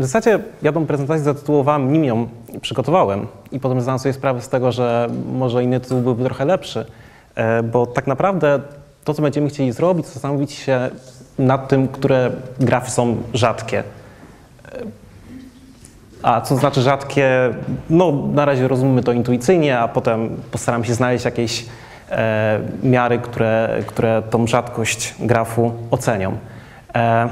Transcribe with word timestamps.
W 0.00 0.02
zasadzie 0.02 0.38
ja 0.62 0.72
tą 0.72 0.86
prezentację 0.86 1.24
zatytułowałem, 1.24 1.92
nim 1.92 2.04
ją 2.04 2.28
przygotowałem 2.60 3.26
i 3.52 3.60
potem 3.60 3.80
zdałem 3.80 3.98
sobie 3.98 4.12
sprawę 4.12 4.40
z 4.40 4.48
tego, 4.48 4.72
że 4.72 5.08
może 5.32 5.64
inny 5.64 5.80
tytuł 5.80 6.00
byłby 6.00 6.24
trochę 6.24 6.44
lepszy, 6.44 6.86
e, 7.34 7.62
bo 7.62 7.86
tak 7.86 8.06
naprawdę 8.06 8.60
to, 9.04 9.14
co 9.14 9.22
będziemy 9.22 9.48
chcieli 9.48 9.72
zrobić, 9.72 10.06
to 10.06 10.12
zastanowić 10.12 10.52
się 10.52 10.90
nad 11.38 11.68
tym, 11.68 11.88
które 11.88 12.30
grafy 12.60 12.90
są 12.90 13.16
rzadkie. 13.34 13.78
E, 13.78 13.82
A 16.22 16.40
co 16.40 16.56
znaczy 16.56 16.82
rzadkie? 16.82 17.54
No, 17.90 18.12
na 18.32 18.44
razie 18.44 18.68
rozumiemy 18.68 19.02
to 19.02 19.12
intuicyjnie, 19.12 19.78
a 19.78 19.88
potem 19.88 20.36
postaram 20.50 20.84
się 20.84 20.94
znaleźć 20.94 21.24
jakieś 21.24 21.66
e, 22.10 22.60
miary, 22.82 23.18
które, 23.18 23.82
które 23.86 24.22
tą 24.30 24.46
rzadkość 24.46 25.14
grafu 25.18 25.72
ocenią. 25.90 26.36
E, 26.94 27.28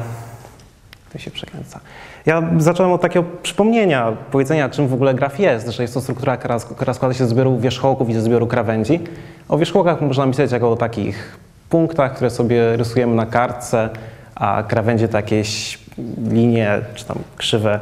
to 1.12 1.19
się 1.19 1.30
przekręca. 1.30 1.80
Ja 2.28 2.42
zacząłem 2.59 2.92
od 2.92 3.00
takiego 3.00 3.27
przypomnienia, 3.42 4.12
powiedzenia, 4.30 4.68
czym 4.68 4.88
w 4.88 4.95
ogóle 4.95 5.14
graf 5.14 5.38
jest, 5.38 5.68
że 5.68 5.82
jest 5.82 5.95
to 5.95 6.00
struktura, 6.00 6.37
która, 6.37 6.95
składa 6.95 7.14
się 7.14 7.24
ze 7.24 7.28
zbioru 7.30 7.59
wierzchołków 7.59 8.10
i 8.10 8.14
ze 8.14 8.23
zbioru 8.23 8.46
krawędzi. 8.46 9.01
O 9.48 9.59
wierzchołkach 9.59 10.01
można 10.01 10.27
myśleć 10.27 10.52
jako 10.52 10.70
o 10.70 10.77
takich 10.77 11.38
punktach, 11.68 12.14
które 12.14 12.30
sobie 12.30 12.77
rysujemy 12.77 13.14
na 13.14 13.27
kartce, 13.27 13.88
a 14.34 14.62
krawędzie 14.68 15.09
to 15.09 15.16
jakieś 15.16 15.78
linie 16.30 16.80
czy 16.95 17.04
tam 17.04 17.18
krzywe, 17.37 17.80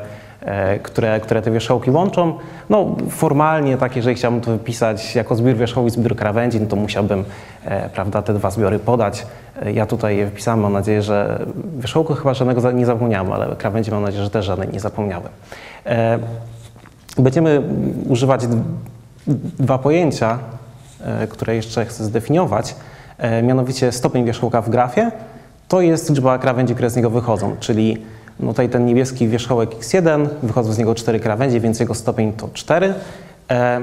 które, 0.82 1.20
które 1.20 1.42
te 1.42 1.50
wierzchołki 1.50 1.91
łączą. 1.91 2.34
No 2.70 2.96
formalnie 3.10 3.77
tak, 3.77 3.96
jeżeli 3.96 4.16
chciałbym 4.16 4.41
to 4.41 4.50
wypisać 4.50 5.14
jako 5.14 5.34
zbiór 5.34 5.55
wierzchołków 5.56 5.92
i 5.92 6.00
zbiór 6.00 6.16
krawędzi, 6.16 6.60
no 6.60 6.66
to 6.66 6.77
musiałbym 6.77 7.24
e, 7.64 7.88
prawda, 7.88 8.22
te 8.22 8.34
dwa 8.34 8.50
zbiory 8.50 8.78
podać. 8.78 9.27
E, 9.62 9.72
Ja 9.72 9.86
tutaj 9.86 10.17
je 10.17 10.27
wpisałem, 10.27 10.61
mam 10.61 10.72
nadzieję, 10.72 11.02
że 11.02 11.47
wierzchołku 11.78 12.14
chyba 12.14 12.34
żadnego 12.34 12.72
nie 12.72 12.86
zapomniałem, 12.86 13.33
ale 13.33 13.56
krawędzi 13.56 13.91
mam 13.91 14.02
nadzieję, 14.02 14.24
że 14.24 14.30
też 14.30 14.44
żadnej 14.47 14.69
nie 14.69 14.80
zapomniałem. 14.80 15.28
E, 15.86 16.19
Będziemy 17.19 17.62
używać 18.08 18.41
dwa 19.58 19.78
pojęcia, 19.78 20.39
e, 21.00 21.27
które 21.27 21.56
jeszcze 21.56 21.84
chcę 21.84 22.05
zdefiniować, 22.05 22.74
e, 23.19 23.42
mianowicie 23.42 23.92
stopień 23.92 24.24
wierzchołka 24.24 24.62
w 24.62 24.70
grafie 24.70 25.11
to 25.69 25.80
jest 25.80 26.08
liczba 26.11 26.39
krawędzi, 26.39 26.74
które 26.74 26.91
z 26.91 26.97
niego 26.97 27.11
wychodzą, 27.11 27.56
czyli 27.61 28.02
no 28.41 28.48
tutaj 28.48 28.69
ten 28.69 28.87
niebieski 28.87 29.29
wierzchołek 29.29 29.70
x1, 29.70 30.29
wychodzą 30.42 30.73
z 30.73 30.79
niego 30.79 30.95
cztery 30.95 31.20
krawędzie, 31.20 31.61
więc 31.61 31.81
jego 31.81 31.95
stopień 31.95 32.33
to 32.33 32.48
4. 32.53 32.95
E, 33.51 33.81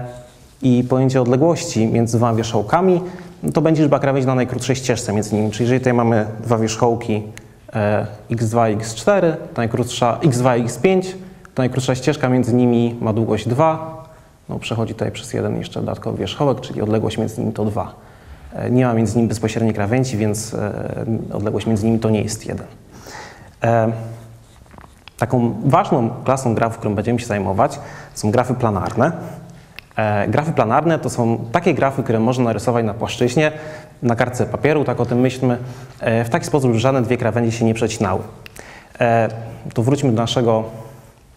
I 0.61 0.83
pojęcie 0.89 1.21
odległości 1.21 1.87
między 1.87 2.17
dwoma 2.17 2.33
wierzchołkami 2.33 3.01
no 3.43 3.51
to 3.51 3.61
będzie 3.61 3.83
liczba 3.83 3.99
krawędzi 3.99 4.27
na 4.27 4.35
najkrótszej 4.35 4.75
ścieżce 4.75 5.13
między 5.13 5.35
nimi. 5.35 5.51
Czyli 5.51 5.63
jeżeli 5.63 5.79
tutaj 5.79 5.93
mamy 5.93 6.25
dwa 6.43 6.57
wierzchołki 6.57 7.23
e, 7.73 8.07
x2 8.31 8.73
i 8.73 8.77
x4, 8.77 9.21
to 9.53 9.61
najkrótsza 9.61 10.19
x2 10.21 10.59
i 10.59 10.63
x5, 10.63 11.01
to 11.55 11.61
najkrótsza 11.61 11.95
ścieżka 11.95 12.29
między 12.29 12.53
nimi 12.53 12.95
ma 13.01 13.13
długość 13.13 13.47
2. 13.47 14.03
No, 14.49 14.59
przechodzi 14.59 14.93
tutaj 14.93 15.11
przez 15.11 15.33
jeden 15.33 15.57
jeszcze 15.57 15.79
dodatkowy 15.79 16.17
wierzchołek, 16.17 16.61
czyli 16.61 16.81
odległość 16.81 17.17
między 17.17 17.41
nimi 17.41 17.53
to 17.53 17.65
2. 17.65 17.95
E, 18.53 18.71
Nie 18.71 18.85
ma 18.85 18.93
między 18.93 19.15
nimi 19.17 19.27
bezpośredniej 19.27 19.73
krawędzi, 19.73 20.17
więc 20.17 20.53
e, 20.53 21.05
odległość 21.33 21.67
między 21.67 21.85
nimi 21.85 21.99
to 21.99 22.09
nie 22.09 22.21
jest 22.21 22.45
1. 22.45 22.65
Taką 25.23 25.55
ważną 25.65 26.09
klasą 26.23 26.55
grafów, 26.55 26.77
którą 26.77 26.95
będziemy 26.95 27.19
się 27.19 27.25
zajmować, 27.25 27.79
są 28.13 28.31
grafy 28.31 28.53
planarne. 28.53 29.11
E, 29.95 30.27
grafy 30.27 30.51
planarne 30.51 30.99
to 30.99 31.09
są 31.09 31.37
takie 31.51 31.73
grafy, 31.73 32.03
które 32.03 32.19
można 32.19 32.43
narysować 32.43 32.85
na 32.85 32.93
płaszczyźnie, 32.93 33.51
na 34.01 34.15
kartce 34.15 34.45
papieru, 34.45 34.83
tak 34.83 34.99
o 34.99 35.05
tym 35.05 35.19
myślmy, 35.19 35.57
e, 35.99 36.23
w 36.23 36.29
taki 36.29 36.45
sposób, 36.45 36.73
że 36.73 36.79
żadne 36.79 37.01
dwie 37.01 37.17
krawędzie 37.17 37.51
się 37.51 37.65
nie 37.65 37.73
przecinały. 37.73 38.21
E, 38.99 39.29
tu 39.73 39.83
wróćmy 39.83 40.11
do 40.11 40.21
naszego 40.21 40.63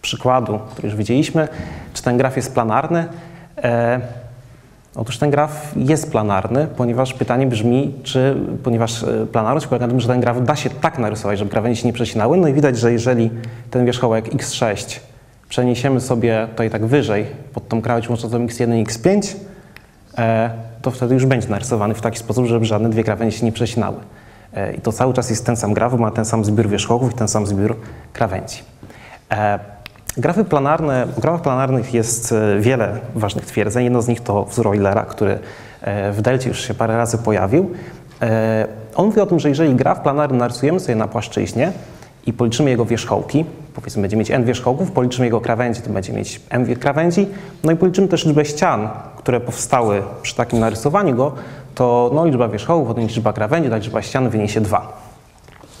przykładu, 0.01 0.59
który 0.71 0.87
już 0.87 0.97
widzieliśmy. 0.97 1.47
Czy 1.93 2.03
ten 2.03 2.17
graf 2.17 2.35
jest 2.35 2.53
planarny? 2.53 3.07
Otóż 4.97 5.17
ten 5.17 5.31
graf 5.31 5.71
jest 5.75 6.11
planarny, 6.11 6.67
ponieważ 6.77 7.13
pytanie 7.13 7.47
brzmi, 7.47 7.93
czy, 8.03 8.35
ponieważ 8.63 9.03
e, 9.03 9.25
planarność 9.31 9.67
polega 9.67 9.87
na 9.87 9.91
tym, 9.91 9.99
że 9.99 10.07
ten 10.07 10.21
graf 10.21 10.43
da 10.43 10.55
się 10.55 10.69
tak 10.69 10.99
narysować, 10.99 11.39
żeby 11.39 11.51
krawędzie 11.51 11.81
się 11.81 11.87
nie 11.87 11.93
przecinały. 11.93 12.37
No 12.37 12.47
i 12.47 12.53
widać, 12.53 12.77
że 12.77 12.91
jeżeli 12.91 13.31
ten 13.71 13.85
wierzchołek 13.85 14.25
x6 14.33 14.99
przeniesiemy 15.49 16.01
sobie 16.01 16.47
tutaj 16.49 16.69
tak 16.69 16.85
wyżej, 16.85 17.25
pod 17.53 17.67
tą 17.67 17.81
krawędź 17.81 18.09
łączącą 18.09 18.45
x1 18.45 18.75
i 18.75 18.85
x5, 18.85 19.35
e, 20.17 20.49
to 20.81 20.91
wtedy 20.91 21.13
już 21.13 21.25
będzie 21.25 21.47
narysowany 21.47 21.93
w 21.93 22.01
taki 22.01 22.17
sposób, 22.17 22.45
żeby 22.45 22.65
żadne 22.65 22.89
dwie 22.89 23.03
krawędzie 23.03 23.37
się 23.37 23.45
nie 23.45 23.51
przecinały. 23.51 23.97
E, 24.53 24.73
I 24.73 24.81
to 24.81 24.91
cały 24.91 25.13
czas 25.13 25.29
jest 25.29 25.45
ten 25.45 25.57
sam 25.57 25.73
graf, 25.73 25.93
ma 25.93 26.11
ten 26.11 26.25
sam 26.25 26.45
zbiór 26.45 26.69
wierzchołków 26.69 27.11
i 27.11 27.15
ten 27.15 27.27
sam 27.27 27.47
zbiór 27.47 27.75
krawędzi. 28.13 28.63
Grafy 30.17 30.45
planarne, 30.45 31.05
w 31.05 31.19
grafach 31.19 31.41
planarnych 31.41 31.93
jest 31.93 32.31
e, 32.31 32.59
wiele 32.59 32.99
ważnych 33.15 33.45
twierdzeń. 33.45 33.83
Jedno 33.83 34.01
z 34.01 34.07
nich 34.07 34.21
to 34.21 34.45
wzór 34.45 34.67
Eulera, 34.67 35.05
który 35.05 35.39
e, 35.81 36.11
w 36.11 36.21
delcie 36.21 36.49
już 36.49 36.67
się 36.67 36.73
parę 36.73 36.97
razy 36.97 37.17
pojawił. 37.17 37.71
E, 38.21 38.67
On 38.95 39.05
mówi 39.05 39.21
o 39.21 39.25
tym, 39.25 39.39
że 39.39 39.49
jeżeli 39.49 39.75
graf 39.75 39.99
planarny 39.99 40.37
narysujemy 40.37 40.79
sobie 40.79 40.95
na 40.95 41.07
płaszczyźnie 41.07 41.71
i 42.25 42.33
policzymy 42.33 42.69
jego 42.69 42.85
wierzchołki, 42.85 43.45
powiedzmy 43.75 44.01
będzie 44.01 44.17
mieć 44.17 44.31
n 44.31 44.45
wierzchołków, 44.45 44.91
policzymy 44.91 45.25
jego 45.25 45.41
krawędzi, 45.41 45.81
to 45.81 45.89
będzie 45.89 46.13
mieć 46.13 46.41
m 46.49 46.75
krawędzi, 46.75 47.27
no 47.63 47.71
i 47.71 47.75
policzymy 47.75 48.07
też 48.07 48.25
liczbę 48.25 48.45
ścian, 48.45 48.89
które 49.17 49.39
powstały 49.39 50.03
przy 50.21 50.35
takim 50.35 50.59
narysowaniu 50.59 51.15
go, 51.15 51.31
to 51.75 52.11
no, 52.13 52.25
liczba 52.25 52.47
wierzchołków, 52.47 52.87
potem 52.87 53.03
liczba 53.03 53.33
krawędzi, 53.33 53.69
tak 53.69 53.83
liczba 53.83 54.01
ścian 54.01 54.29
wyniesie 54.29 54.61
2. 54.61 55.07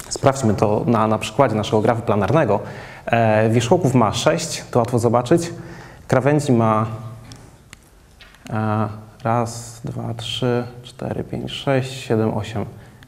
Sprawdźmy 0.09 0.53
to 0.53 0.83
na, 0.85 1.07
na 1.07 1.17
przykładzie 1.17 1.55
naszego 1.55 1.81
grafu 1.81 2.01
planarnego. 2.01 2.59
E, 3.11 3.49
wierzchołków 3.49 3.93
ma 3.93 4.13
6, 4.13 4.63
to 4.71 4.79
łatwo 4.79 4.99
zobaczyć. 4.99 5.53
Krawędzi 6.07 6.51
ma 6.51 6.85
e, 8.49 8.87
raz, 9.23 9.81
dwa, 9.85 10.13
trzy, 10.13 10.63
cztery, 10.83 11.23
pięć, 11.23 11.51
sześć, 11.51 11.93
siedem, 11.93 12.33
osiem, 12.33 12.65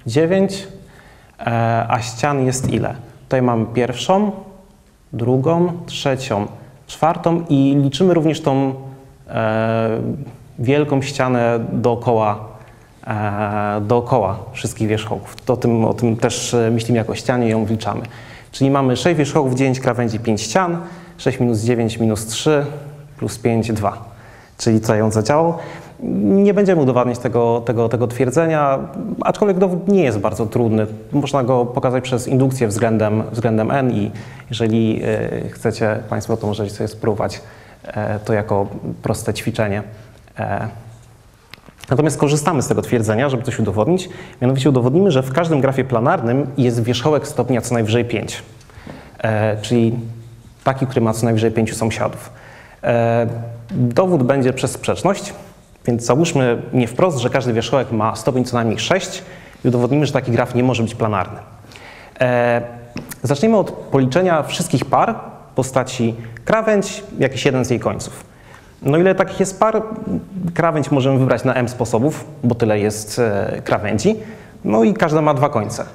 dziewięć. 0.08 0.68
E, 1.40 1.86
a 1.90 2.02
ścian 2.02 2.46
jest 2.46 2.70
ile? 2.70 2.96
Tutaj 3.24 3.42
mamy 3.42 3.66
pierwszą, 3.74 4.32
drugą, 5.14 5.72
trzecią, 5.86 6.48
czwartą 6.88 7.46
i 7.50 7.78
liczymy 7.84 8.14
również 8.14 8.42
tą 8.42 8.74
wielką 10.60 11.02
ścianę 11.02 11.60
dookoła, 11.74 12.46
dookoła 13.82 14.40
wszystkich 14.54 14.88
wierzchołków. 14.88 15.36
To 15.36 15.58
tym, 15.58 15.86
o 15.86 15.94
tym 15.94 16.18
też 16.18 16.56
myślimy 16.72 16.98
jako 16.98 17.16
ścianie 17.16 17.48
i 17.48 17.50
ją 17.50 17.66
wliczamy. 17.66 18.02
Czyli 18.52 18.72
mamy 18.72 18.98
6 18.98 19.18
wierzchołków, 19.18 19.56
9 19.56 19.80
krawędzi, 19.80 20.20
5 20.20 20.42
ścian, 20.42 20.78
6 21.18 21.40
minus 21.40 21.60
9 21.60 21.98
minus 21.98 22.26
3 22.26 22.66
plus 23.18 23.38
5, 23.38 23.72
2. 23.72 24.06
Czyli 24.58 24.82
tutaj 24.82 25.02
on 25.02 25.12
zadziałał. 25.12 25.54
Nie 26.24 26.54
będziemy 26.54 26.82
udowadniać 26.82 27.20
tego, 27.20 27.62
tego, 27.66 27.90
tego 27.90 28.08
twierdzenia, 28.08 28.80
aczkolwiek 29.22 29.58
dowód 29.58 29.88
nie 29.88 30.04
jest 30.04 30.20
bardzo 30.20 30.46
trudny. 30.46 30.88
Można 31.12 31.44
go 31.44 31.66
pokazać 31.66 32.04
przez 32.04 32.28
indukcję 32.28 32.68
względem, 32.68 33.24
względem 33.32 33.72
n 33.72 33.92
i 33.92 34.12
jeżeli 34.50 35.02
e, 35.04 35.50
chcecie 35.50 36.00
Państwo, 36.10 36.38
to 36.38 36.48
możecie 36.48 36.72
sobie 36.72 36.88
spróbować 36.88 37.42
e, 37.88 38.20
to 38.20 38.34
jako 38.34 38.68
proste 39.02 39.34
ćwiczenie. 39.34 39.84
Natomiast 41.90 42.18
korzystamy 42.18 42.62
z 42.62 42.68
tego 42.68 42.82
twierdzenia, 42.82 43.30
żeby 43.30 43.44
coś 43.44 43.60
udowodnić. 43.60 44.10
Mianowicie 44.42 44.70
udowodnimy, 44.70 45.12
że 45.12 45.24
w 45.24 45.34
każdym 45.34 45.62
grafie 45.62 45.84
planarnym 45.84 46.48
jest 46.58 46.84
wierzchołek 46.84 47.28
stopnia 47.28 47.62
co 47.62 47.74
najwyżej 47.74 48.06
5. 48.06 48.44
E, 49.20 49.58
czyli 49.62 49.96
taki, 50.64 50.86
który 50.86 51.02
ma 51.02 51.14
co 51.14 51.26
najwyżej 51.26 51.52
5 51.52 51.78
sąsiadów. 51.78 52.30
E, 52.84 53.28
dowód 53.72 54.24
będzie 54.24 54.54
przez 54.54 54.72
sprzeczność, 54.72 55.34
więc 55.86 56.06
załóżmy 56.06 56.62
nie 56.74 56.88
wprost, 56.88 57.18
że 57.18 57.30
każdy 57.30 57.54
wierzchołek 57.54 57.92
ma 57.92 58.16
stopień 58.16 58.46
co 58.46 58.56
najmniej 58.56 58.80
6 58.80 59.24
i 59.66 59.68
udowodnimy, 59.68 60.06
że 60.06 60.14
taki 60.14 60.32
graf 60.32 60.56
nie 60.56 60.64
może 60.64 60.84
być 60.84 60.96
planarny. 60.96 61.40
E, 62.22 62.62
zacznijmy 63.24 63.58
od 63.58 63.72
policzenia 63.72 64.44
wszystkich 64.44 64.86
par 64.86 65.16
postaci 65.56 66.16
krawędź, 66.46 67.04
jakiś 67.20 67.46
jeden 67.46 67.66
z 67.66 67.70
jej 67.70 67.80
końców. 67.80 68.29
No 68.82 68.98
ile 68.98 69.16
takich 69.16 69.40
jest 69.40 69.60
par? 69.60 69.82
Krawędź 70.54 70.92
możemy 70.92 71.20
wybrać 71.20 71.44
na 71.44 71.54
m 71.54 71.70
sposobów, 71.70 72.26
bo 72.44 72.56
tyle 72.56 72.80
jest 72.80 73.20
e, 73.20 73.62
krawędzi. 73.64 74.16
No 74.66 74.84
i 74.84 74.94
każda 74.94 75.22
ma 75.22 75.34
dwa 75.34 75.50
końce, 75.50 75.86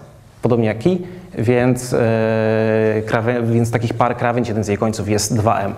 podobnie 0.42 0.66
jak 0.66 0.86
i, 0.86 1.02
więc, 1.38 1.92
e, 1.92 3.42
więc 3.42 3.70
takich 3.70 3.94
par 3.94 4.16
krawędź, 4.16 4.48
jeden 4.48 4.64
z 4.64 4.68
jej 4.68 4.78
końców 4.78 5.08
jest 5.08 5.36
2m. 5.36 5.72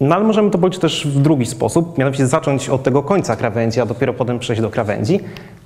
No 0.00 0.14
ale 0.14 0.24
możemy 0.24 0.50
to 0.50 0.58
policzyć 0.58 0.80
też 0.80 1.06
w 1.06 1.22
drugi 1.22 1.46
sposób, 1.46 1.98
mianowicie 1.98 2.26
zacząć 2.26 2.68
od 2.68 2.82
tego 2.82 3.02
końca 3.02 3.36
krawędzi, 3.36 3.80
a 3.80 3.86
dopiero 3.86 4.14
potem 4.14 4.38
przejść 4.38 4.62
do 4.62 4.70
krawędzi. 4.70 5.20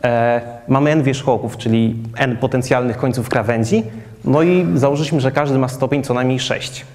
E, 0.04 0.40
mamy 0.68 0.90
n 0.90 1.02
wierzchołków, 1.02 1.56
czyli 1.56 1.96
n 2.16 2.36
potencjalnych 2.36 2.96
końców 2.96 3.28
krawędzi, 3.28 3.82
no 4.24 4.42
i 4.42 4.66
założyliśmy, 4.74 5.20
że 5.20 5.32
każdy 5.32 5.58
ma 5.58 5.68
stopień 5.68 6.02
co 6.02 6.14
najmniej 6.14 6.40
6. 6.40 6.86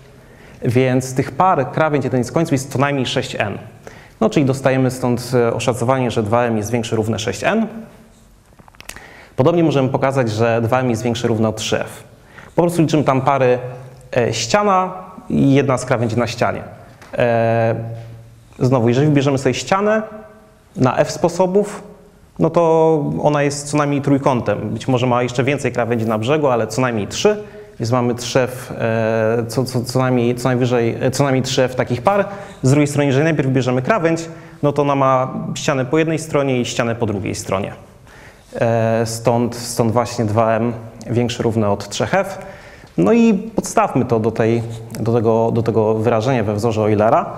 Więc 0.61 1.13
tych 1.13 1.31
par 1.31 1.71
krawędź 1.71 2.03
jeden 2.03 2.23
z 2.23 2.31
końców 2.31 2.51
jest 2.51 2.71
co 2.71 2.79
najmniej 2.79 3.05
6n. 3.05 3.57
No 4.21 4.29
czyli 4.29 4.45
dostajemy 4.45 4.91
stąd 4.91 5.31
e, 5.33 5.53
oszacowanie, 5.53 6.11
że 6.11 6.23
2m 6.23 6.55
jest 6.55 6.71
większe 6.71 6.95
równe 6.95 7.17
6n. 7.17 7.65
Podobnie 9.35 9.63
możemy 9.63 9.89
pokazać, 9.89 10.31
że 10.31 10.61
2m 10.63 10.89
jest 10.89 11.03
większe 11.03 11.27
równe 11.27 11.49
od 11.49 11.59
3f. 11.59 11.83
Po 12.55 12.61
prostu 12.61 12.81
liczymy 12.81 13.03
tam 13.03 13.21
pary 13.21 13.59
e, 14.17 14.33
ściana 14.33 14.93
i 15.29 15.53
jedna 15.53 15.77
z 15.77 15.85
krawędzi 15.85 16.17
na 16.17 16.27
ścianie. 16.27 16.61
E, 17.13 17.75
znowu, 18.59 18.89
jeżeli 18.89 19.07
wybierzemy 19.07 19.37
sobie 19.37 19.53
ścianę 19.53 20.01
na 20.75 20.97
f 20.97 21.11
sposobów, 21.11 21.83
no 22.39 22.49
to 22.49 23.03
ona 23.21 23.43
jest 23.43 23.69
co 23.69 23.77
najmniej 23.77 24.01
trójkątem. 24.01 24.69
Być 24.69 24.87
może 24.87 25.07
ma 25.07 25.23
jeszcze 25.23 25.43
więcej 25.43 25.71
krawędzi 25.71 26.05
na 26.05 26.17
brzegu, 26.17 26.47
ale 26.47 26.67
co 26.67 26.81
najmniej 26.81 27.07
trzy. 27.07 27.43
Więc 27.79 27.91
mamy 27.91 28.15
trzew, 28.15 28.73
e, 28.77 29.45
co, 29.47 29.65
co, 29.65 29.81
co, 29.81 29.99
najmniej, 29.99 30.35
co, 30.35 30.49
najwyżej, 30.49 30.97
e, 31.01 31.11
co 31.11 31.23
najmniej 31.23 31.43
trzew 31.43 31.75
takich 31.75 32.01
par. 32.01 32.25
Z 32.63 32.69
drugiej 32.69 32.87
strony, 32.87 33.05
jeżeli 33.05 33.23
najpierw 33.23 33.49
bierzemy 33.49 33.81
krawędź, 33.81 34.29
no 34.63 34.73
to 34.73 34.81
ona 34.81 34.95
ma 34.95 35.33
ścianę 35.55 35.85
po 35.85 35.97
jednej 35.97 36.19
stronie 36.19 36.61
i 36.61 36.65
ścianę 36.65 36.95
po 36.95 37.05
drugiej 37.05 37.35
stronie. 37.35 37.73
E, 38.55 39.05
stąd, 39.05 39.55
stąd 39.55 39.91
właśnie 39.91 40.25
2m 40.25 40.71
większe 41.09 41.43
równe 41.43 41.69
od 41.69 41.89
3f. 41.89 42.25
No 42.97 43.13
i 43.13 43.33
podstawmy 43.33 44.05
to 44.05 44.19
do, 44.19 44.31
tej, 44.31 44.63
do, 44.99 45.13
tego, 45.13 45.51
do 45.51 45.63
tego 45.63 45.93
wyrażenia 45.93 46.43
we 46.43 46.53
wzorze 46.53 46.81
Eulera. 46.81 47.37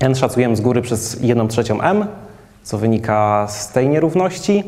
n 0.00 0.14
szacujemy 0.14 0.56
z 0.56 0.60
góry 0.60 0.82
przez 0.82 1.22
1 1.22 1.48
trzecią 1.48 1.80
m, 1.80 2.06
co 2.62 2.78
wynika 2.78 3.46
z 3.48 3.72
tej 3.72 3.88
nierówności. 3.88 4.64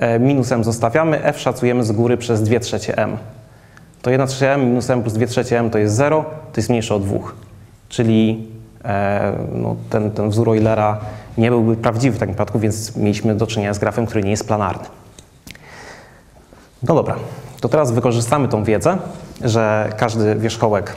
E, 0.00 0.18
minus 0.18 0.52
m 0.52 0.64
zostawiamy, 0.64 1.24
f 1.24 1.40
szacujemy 1.40 1.84
z 1.84 1.92
góry 1.92 2.16
przez 2.16 2.42
2 2.42 2.60
trzecie 2.60 2.96
m. 2.98 3.16
To 4.02 4.10
1 4.10 4.26
trzecia 4.26 4.54
m 4.54 4.64
minus 4.64 4.90
m 4.90 5.02
plus 5.02 5.14
2 5.14 5.26
trzecie 5.26 5.58
m 5.58 5.70
to 5.70 5.78
jest 5.78 5.94
0, 5.94 6.24
to 6.52 6.60
jest 6.60 6.68
mniejsze 6.68 6.94
od 6.94 7.04
2. 7.04 7.18
Czyli 7.88 8.48
e, 8.84 9.32
no, 9.54 9.76
ten, 9.90 10.10
ten 10.10 10.30
wzór 10.30 10.48
Eulera 10.48 11.00
nie 11.38 11.50
byłby 11.50 11.76
prawdziwy 11.76 12.16
w 12.16 12.20
takim 12.20 12.34
przypadku, 12.34 12.58
więc 12.58 12.96
mieliśmy 12.96 13.34
do 13.34 13.46
czynienia 13.46 13.74
z 13.74 13.78
grafem, 13.78 14.06
który 14.06 14.22
nie 14.22 14.30
jest 14.30 14.46
planarny. 14.46 14.84
No 16.82 16.94
dobra, 16.94 17.16
to 17.60 17.68
teraz 17.68 17.92
wykorzystamy 17.92 18.48
tą 18.48 18.64
wiedzę, 18.64 18.98
że 19.44 19.92
każdy 19.96 20.34
wierzchołek, 20.34 20.92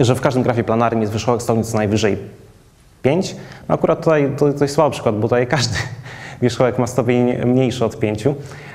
że 0.00 0.14
w 0.14 0.20
każdym 0.20 0.42
grafie 0.42 0.64
planarnym 0.64 1.00
jest 1.00 1.12
wierzchołek 1.12 1.42
stopni 1.42 1.64
co 1.64 1.76
najwyżej 1.76 2.18
5. 3.02 3.36
No 3.68 3.74
akurat 3.74 3.98
tutaj 3.98 4.32
to, 4.38 4.64
jest 4.64 4.74
słaby 4.74 4.92
przykład, 4.92 5.14
bo 5.14 5.22
tutaj 5.22 5.46
każdy 5.46 5.78
wierzchołek 6.42 6.78
ma 6.78 6.86
stopień 6.86 7.44
mniejszy 7.44 7.84
od 7.84 7.98
5, 7.98 8.24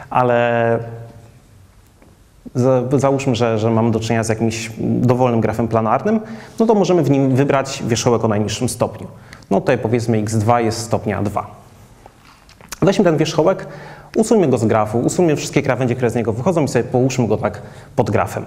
ale 0.10 0.80
załóżmy, 2.98 3.36
że, 3.36 3.60
że 3.60 3.72
mamy 3.72 3.92
do 3.92 4.00
czynienia 4.00 4.24
z 4.24 4.30
jakimś 4.30 4.72
dowolnym 4.80 5.42
grafem 5.42 5.68
planarnym, 5.68 6.20
no 6.60 6.66
to 6.66 6.76
możemy 6.76 7.04
w 7.04 7.10
nim 7.10 7.36
wybrać 7.36 7.84
wierzchołek 7.88 8.24
o 8.26 8.28
najniższym 8.28 8.70
stopniu. 8.70 9.08
No 9.50 9.62
tutaj 9.62 9.78
powiedzmy 9.78 10.24
x2 10.24 10.58
jest 10.58 10.80
stopnia 10.80 11.24
2. 11.24 11.48
Weźmy 12.82 13.04
ten 13.06 13.18
wierzchołek, 13.18 13.68
usuńmy 14.16 14.48
go 14.48 14.58
z 14.58 14.66
grafu, 14.66 15.00
usuńmy 15.00 15.36
wszystkie 15.36 15.62
krawędzie, 15.62 15.96
które 15.96 16.10
z 16.10 16.16
niego 16.16 16.34
wychodzą 16.34 16.64
i 16.64 16.68
sobie 16.68 16.84
połóżmy 16.84 17.28
go 17.28 17.38
tak 17.38 17.62
pod 17.96 18.12
grafem. 18.12 18.46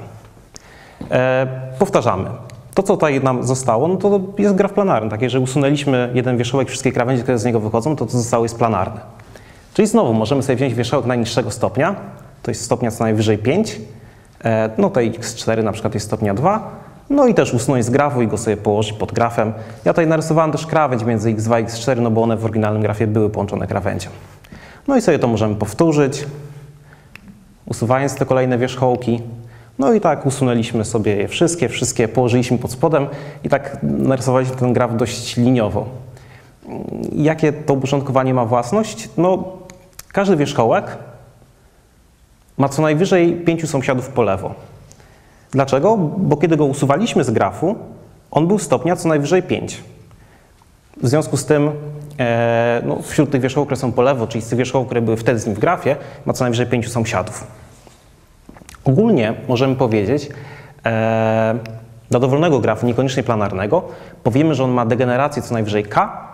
E, 1.11 1.47
powtarzamy. 1.79 2.31
To, 2.75 2.83
co 2.83 2.95
tutaj 2.95 3.21
nam 3.21 3.45
zostało, 3.45 3.89
no 3.89 3.97
to 3.97 4.21
jest 4.39 4.55
graf 4.55 4.73
planarny. 4.73 5.11
Tak, 5.11 5.23
jeżeli 5.23 5.45
usunęliśmy 5.45 6.11
jeden 6.15 6.37
wierzchołek, 6.37 6.69
wszystkie 6.69 6.93
krawędzie, 6.93 7.23
które 7.23 7.39
z 7.39 7.45
niego 7.45 7.61
wychodzą, 7.61 7.97
to 7.97 8.07
to 8.07 8.13
zostało 8.13 8.45
jest 8.45 8.59
planarne. 8.59 9.01
Czyli 9.75 9.89
znowu 9.89 10.15
możemy 10.15 10.43
sobie 10.43 10.57
wziąć 10.57 10.75
wierzchołek 10.75 11.07
najniższego 11.07 11.51
stopnia, 11.51 11.97
to 12.43 12.51
jest 12.51 12.65
stopnia 12.65 12.91
co 12.91 13.05
najwyżej 13.05 13.39
5, 13.39 13.81
e, 14.45 14.71
no 14.79 14.91
to 14.91 15.01
x4 15.01 15.65
na 15.65 15.73
przykład 15.73 15.95
jest 15.95 16.07
stopnia 16.07 16.35
2, 16.35 16.71
no 17.11 17.27
i 17.27 17.35
też 17.35 17.55
usunąć 17.55 17.85
z 17.85 17.91
grafu 17.91 18.23
i 18.23 18.29
go 18.29 18.39
sobie 18.39 18.57
położyć 18.57 18.93
pod 18.93 19.13
grafem. 19.13 19.53
Ja 19.85 19.93
tutaj 19.93 20.07
narysowałem 20.07 20.53
też 20.53 20.67
krawędź 20.67 21.05
między 21.05 21.35
x2 21.35 21.63
i 21.63 21.65
x4, 21.65 22.01
no 22.01 22.11
bo 22.11 22.23
one 22.23 22.37
w 22.37 22.45
oryginalnym 22.45 22.83
grafie 22.83 23.07
były 23.07 23.31
połączone 23.31 23.67
krawędzią. 23.67 24.11
No 24.89 24.97
i 24.97 25.01
sobie 25.01 25.19
to 25.19 25.29
możemy 25.29 25.55
powtórzyć, 25.55 26.27
usuwając 27.67 28.15
te 28.15 28.27
kolejne 28.27 28.59
wierzchołki. 28.59 29.23
No 29.79 29.93
i 29.93 30.01
tak 30.01 30.27
usunęliśmy 30.27 30.85
sobie 30.85 31.17
je 31.17 31.29
wszystkie, 31.29 31.69
wszystkie 31.69 32.09
położyliśmy 32.09 32.59
pod 32.59 32.73
spodem 32.73 33.07
i 33.45 33.49
tak 33.49 33.77
narysowaliśmy 33.83 34.57
ten 34.57 34.73
graf 34.73 34.97
dość 34.97 35.37
liniowo. 35.37 35.87
Jakie 37.13 37.53
to 37.53 37.75
uporządkowanie 37.75 38.35
ma 38.35 38.45
własność? 38.45 39.09
No, 39.17 39.45
każdy 40.13 40.37
wierzchołek 40.37 40.99
ma 42.59 42.69
co 42.69 42.83
najwyżej 42.83 43.33
pięciu 43.33 43.67
sąsiadów 43.67 44.09
po 44.09 44.23
lewo. 44.23 44.55
Dlaczego? 45.51 45.97
Bo 45.97 46.37
kiedy 46.37 46.57
go 46.57 46.65
usuwaliśmy 46.65 47.25
z 47.25 47.31
grafu, 47.31 47.77
on 48.31 48.47
był 48.47 48.59
stopnia 48.59 48.97
co 48.97 49.09
najwyżej 49.09 49.43
5. 49.43 49.83
W 51.03 51.09
związku 51.09 51.37
z 51.37 51.45
tym 51.45 51.71
e, 52.19 52.83
no, 52.85 52.99
wśród 53.03 53.31
tych 53.31 53.41
wierzchołków, 53.41 53.69
które 53.69 53.81
są 53.81 53.93
po 53.93 54.03
lewo, 54.03 54.27
czyli 54.27 54.43
z 54.43 54.49
tych 54.49 54.59
wierzchołków, 54.59 54.87
które 54.87 55.03
były 55.03 55.17
wtedy 55.17 55.39
z 55.39 55.47
nim 55.47 55.55
w 55.55 55.59
grafie, 55.59 55.97
ma 56.27 56.33
co 56.33 56.45
najwyżej 56.45 56.67
5 56.67 56.89
sąsiadów. 56.89 57.47
Ogólnie 58.85 59.35
możemy 59.49 59.77
powiedzieć, 59.77 60.29
e, 60.87 61.55
dla 62.11 62.21
dowolnego 62.21 62.61
grafu, 62.61 62.87
niekoniecznie 62.87 63.23
planarnego, 63.23 63.83
powiemy, 64.23 64.55
że 64.55 64.65
on 64.65 64.71
ma 64.71 64.87
degenerację 64.87 65.43
co 65.43 65.55
najwyżej 65.55 65.85
k, 65.85 66.29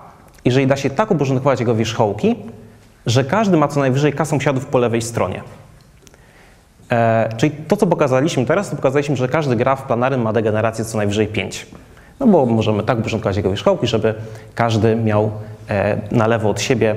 jeżeli 0.45 0.67
da 0.67 0.77
się 0.77 0.91
tak 0.91 1.11
uporządkować 1.11 1.61
jego 1.61 1.75
wierzchołki, 1.75 2.37
że 3.07 3.25
każdy 3.25 3.57
ma 3.57 3.69
co 3.69 3.81
najwyżej 3.81 4.13
k 4.13 4.25
sąsiadów 4.25 4.67
po 4.67 4.79
lewej 4.79 5.03
stronie. 5.03 5.43
E, 6.91 7.29
czyli 7.37 7.53
to, 7.69 7.77
co 7.77 7.87
pokazaliśmy 7.87 8.47
teraz, 8.47 8.71
to 8.71 8.77
pokazaliśmy, 8.77 9.17
że 9.17 9.29
każdy 9.29 9.57
graf 9.57 9.83
planarny 9.83 10.19
ma 10.19 10.33
degenerację 10.33 10.85
co 10.85 10.99
najwyżej 10.99 11.27
5. 11.27 11.67
No 12.21 12.27
bo 12.27 12.47
możemy 12.47 12.83
tak 12.83 12.99
uporządkować 12.99 13.37
jego 13.37 13.51
wierzchołki, 13.51 13.87
żeby 13.87 14.15
każdy 14.55 14.97
miał 14.97 15.31
e, 15.69 15.99
na 16.13 16.27
lewo 16.27 16.51
od 16.51 16.61
siebie 16.61 16.97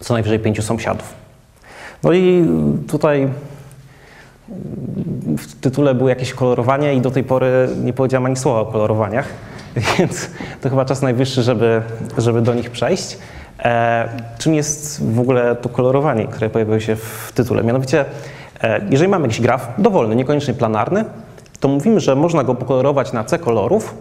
co 0.00 0.14
najwyżej 0.14 0.38
5 0.38 0.64
sąsiadów. 0.64 1.14
No 2.02 2.12
i 2.12 2.46
tutaj 2.88 3.28
w 5.38 5.60
tytule 5.60 5.94
było 5.94 6.08
jakieś 6.08 6.34
kolorowanie 6.34 6.94
i 6.94 7.00
do 7.00 7.10
tej 7.10 7.24
pory 7.24 7.68
nie 7.84 7.92
powiedziałem 7.92 8.26
ani 8.26 8.36
słowa 8.36 8.60
o 8.60 8.66
kolorowaniach, 8.66 9.28
więc 9.98 10.30
to 10.60 10.70
chyba 10.70 10.84
czas 10.84 11.02
najwyższy, 11.02 11.42
żeby, 11.42 11.82
żeby 12.18 12.42
do 12.42 12.54
nich 12.54 12.70
przejść. 12.70 13.18
E, 13.58 14.08
czym 14.38 14.54
jest 14.54 15.12
w 15.14 15.20
ogóle 15.20 15.56
to 15.56 15.68
kolorowanie, 15.68 16.26
które 16.26 16.50
pojawiło 16.50 16.80
się 16.80 16.96
w 16.96 17.32
tytule? 17.34 17.64
Mianowicie 17.64 18.04
E, 18.62 18.80
jeżeli 18.90 19.08
mamy 19.08 19.24
jakiś 19.26 19.40
graf 19.40 19.68
dowolny, 19.78 20.16
niekoniecznie 20.16 20.54
planarny, 20.54 21.04
to 21.60 21.68
mówimy, 21.68 22.00
że 22.00 22.16
można 22.16 22.44
go 22.44 22.54
pokolorować 22.54 23.12
na 23.12 23.24
C 23.24 23.38
kolorów, 23.38 23.94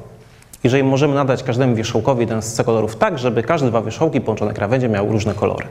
jeżeli 0.64 0.84
możemy 0.84 1.16
nadać 1.16 1.44
każdemu 1.44 1.76
wierzchołkowi 1.76 2.22
jeden 2.22 2.42
z 2.42 2.54
C 2.54 2.64
kolorów 2.64 2.96
tak, 2.96 3.20
żeby 3.20 3.44
każde 3.44 3.68
dwa 3.68 3.82
wierzchołki 3.82 4.22
połączone 4.22 4.54
krawędzie 4.54 4.90
miały 4.90 5.12
różne 5.12 5.34
kolory. 5.34 5.68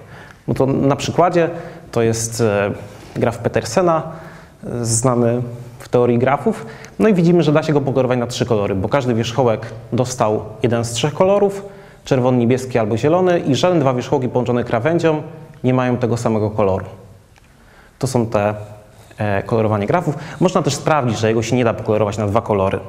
No 0.49 0.55
to 0.55 0.67
na 0.67 0.97
przykładzie 0.97 1.51
to 1.93 2.03
jest 2.03 2.41
e, 2.41 2.71
graf 3.17 3.39
Petersena, 3.39 4.03
znany 4.83 5.43
w 5.79 5.89
teorii 5.89 6.19
grafów. 6.19 6.67
No 6.99 7.09
i 7.09 7.15
widzimy, 7.15 7.43
że 7.43 7.53
da 7.53 7.63
się 7.63 7.73
go 7.73 7.81
pokolorować 7.81 8.19
na 8.19 8.27
trzy 8.27 8.47
kolory, 8.47 8.75
bo 8.75 8.89
każdy 8.89 9.15
wierzchołek 9.15 9.67
dostał 9.93 10.45
jeden 10.63 10.85
z 10.85 10.91
trzech 10.93 11.15
kolorów, 11.15 11.63
czerwony, 12.05 12.39
niebieski 12.39 12.79
albo 12.79 12.97
zielony 12.97 13.41
i 13.41 13.55
żadne 13.55 13.81
dwa 13.81 13.95
wierzchołki 13.95 14.29
połączone 14.29 14.65
krawędzią 14.65 15.23
nie 15.65 15.75
mają 15.75 15.97
tego 15.97 16.17
samego 16.17 16.51
koloru. 16.51 16.85
To 17.99 18.07
są 18.07 18.27
te 18.27 18.55
E, 19.19 19.43
kolorowanie 19.43 19.87
grafów. 19.87 20.15
Można 20.41 20.63
też 20.63 20.75
sprawdzić, 20.75 21.19
że 21.19 21.29
jego 21.29 21.43
się 21.43 21.57
nie 21.57 21.65
da 21.65 21.75
pokolorować 21.75 22.19
na 22.19 22.27
dwa 22.27 22.43
kolory. 22.43 22.81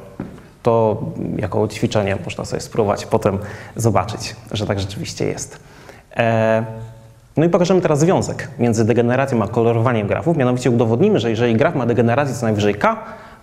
To 0.63 1.03
jako 1.38 1.67
ćwiczenie 1.67 2.17
można 2.25 2.46
sobie 2.46 2.62
spróbować 2.62 3.05
potem 3.05 3.38
zobaczyć, 3.75 4.36
że 4.51 4.67
tak 4.67 4.79
rzeczywiście 4.79 5.25
jest. 5.25 5.60
No 7.38 7.46
i 7.46 7.50
pokażemy 7.50 7.82
teraz 7.82 8.00
związek 8.00 8.50
między 8.60 8.86
degeneracją 8.86 9.44
a 9.44 9.48
kolorowaniem 9.48 10.08
grafów. 10.08 10.38
Mianowicie 10.38 10.72
udowodnimy, 10.72 11.20
że 11.20 11.30
jeżeli 11.30 11.56
graf 11.56 11.75
ma 11.75 11.86
degenerację 11.86 12.36
co 12.36 12.46
najwyżej 12.46 12.75
k, 12.75 12.98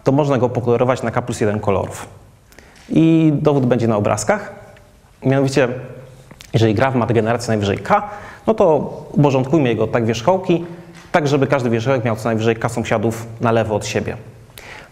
to 0.05 0.13
można 0.13 0.39
go 0.39 0.49
pokolorować 0.49 1.03
na 1.03 1.11
k 1.11 1.23
plus 1.23 1.41
1 1.41 1.61
kolorów. 1.61 2.09
I 2.89 3.33
dowód 3.35 3.67
będzie 3.67 3.89
na 3.89 3.97
obrazkach. 3.97 4.53
Mianowicie, 5.27 5.69
jeżeli 6.53 6.75
graf 6.75 6.95
ma 6.95 7.07
degenerację 7.07 7.47
co 7.47 7.53
najwyżej 7.53 7.79
k, 7.79 8.09
no 8.47 8.55
to 8.55 8.77
uporządkujmy 9.13 9.69
jego 9.69 9.87
tak 9.87 10.07
wierzchołki, 10.07 10.65
tak 11.13 11.29
żeby 11.29 11.47
każdy 11.47 11.71
wierzchołek 11.71 12.05
miał 12.05 12.17
co 12.17 12.29
najwyżej 12.29 12.57
k 12.57 12.69
sąsiadów 12.69 13.27
na 13.41 13.53
lewo 13.53 13.75
od 13.75 13.87
siebie. 13.87 14.17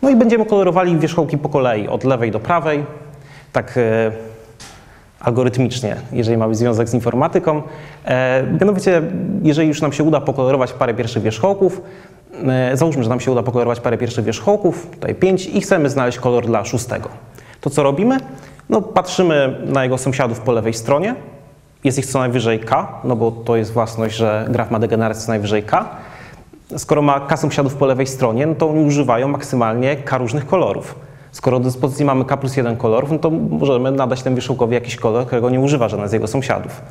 No 0.02 0.10
i 0.10 0.16
będziemy 0.16 0.46
kolorowali 0.46 0.98
wierzchołki 0.98 1.38
po 1.38 1.48
kolei, 1.48 1.88
od 1.88 2.04
lewej 2.04 2.30
do 2.30 2.40
prawej, 2.40 2.84
tak 3.52 3.78
e, 3.78 4.12
algorytmicznie, 5.20 5.96
jeżeli 6.12 6.36
mamy 6.36 6.54
związek 6.54 6.88
z 6.88 6.94
informatyką. 6.94 7.62
E, 8.04 8.42
mianowicie, 8.60 9.02
jeżeli 9.42 9.68
już 9.68 9.82
nam 9.82 9.92
się 9.92 10.04
uda 10.04 10.20
pokolorować 10.20 10.72
parę 10.72 10.94
pierwszych 10.94 11.22
wierzchołków, 11.22 11.82
e, 12.46 12.76
załóżmy, 12.76 13.02
że 13.02 13.08
nam 13.08 13.20
się 13.20 13.32
uda 13.32 13.42
pokolorować 13.42 13.80
parę 13.80 13.98
pierwszych 13.98 14.24
wierzchołków, 14.24 14.86
tutaj 14.90 15.14
5 15.14 15.46
i 15.46 15.60
chcemy 15.60 15.90
znaleźć 15.90 16.18
kolor 16.18 16.46
dla 16.46 16.64
szóstego. 16.64 17.08
To 17.60 17.70
co 17.70 17.82
robimy? 17.82 18.18
No, 18.68 18.82
patrzymy 18.82 19.56
na 19.66 19.84
jego 19.84 19.98
sąsiadów 19.98 20.40
po 20.40 20.52
lewej 20.52 20.74
stronie, 20.74 21.14
jest 21.84 21.98
ich 21.98 22.06
co 22.06 22.18
najwyżej 22.18 22.60
k, 22.60 22.88
no 23.04 23.16
bo 23.16 23.30
to 23.30 23.56
jest 23.56 23.72
własność, 23.72 24.16
że 24.16 24.46
graf 24.48 24.70
ma 24.70 24.78
degenerację 24.78 25.22
co 25.26 25.32
najwyżej 25.32 25.62
k 25.62 25.96
skoro 26.76 27.02
ma 27.02 27.20
K 27.20 27.36
sąsiadów 27.36 27.74
po 27.74 27.86
lewej 27.86 28.06
stronie, 28.06 28.46
no 28.46 28.54
to 28.54 28.70
oni 28.70 28.84
używają 28.84 29.28
maksymalnie 29.28 29.96
K 29.96 30.18
różnych 30.18 30.46
kolorów. 30.46 30.94
Skoro 31.32 31.58
do 31.58 31.64
dyspozycji 31.64 32.04
mamy 32.04 32.24
K 32.24 32.36
plus 32.36 32.56
jeden 32.56 32.76
kolorów, 32.76 33.10
no 33.10 33.18
to 33.18 33.30
możemy 33.30 33.90
nadać 33.90 34.22
temu 34.22 34.36
wierzchołkowi 34.36 34.74
jakiś 34.74 34.96
kolor, 34.96 35.26
którego 35.26 35.50
nie 35.50 35.60
używa 35.60 35.88
żaden 35.88 36.08
z 36.08 36.12
jego 36.12 36.26
sąsiadów. 36.26 36.82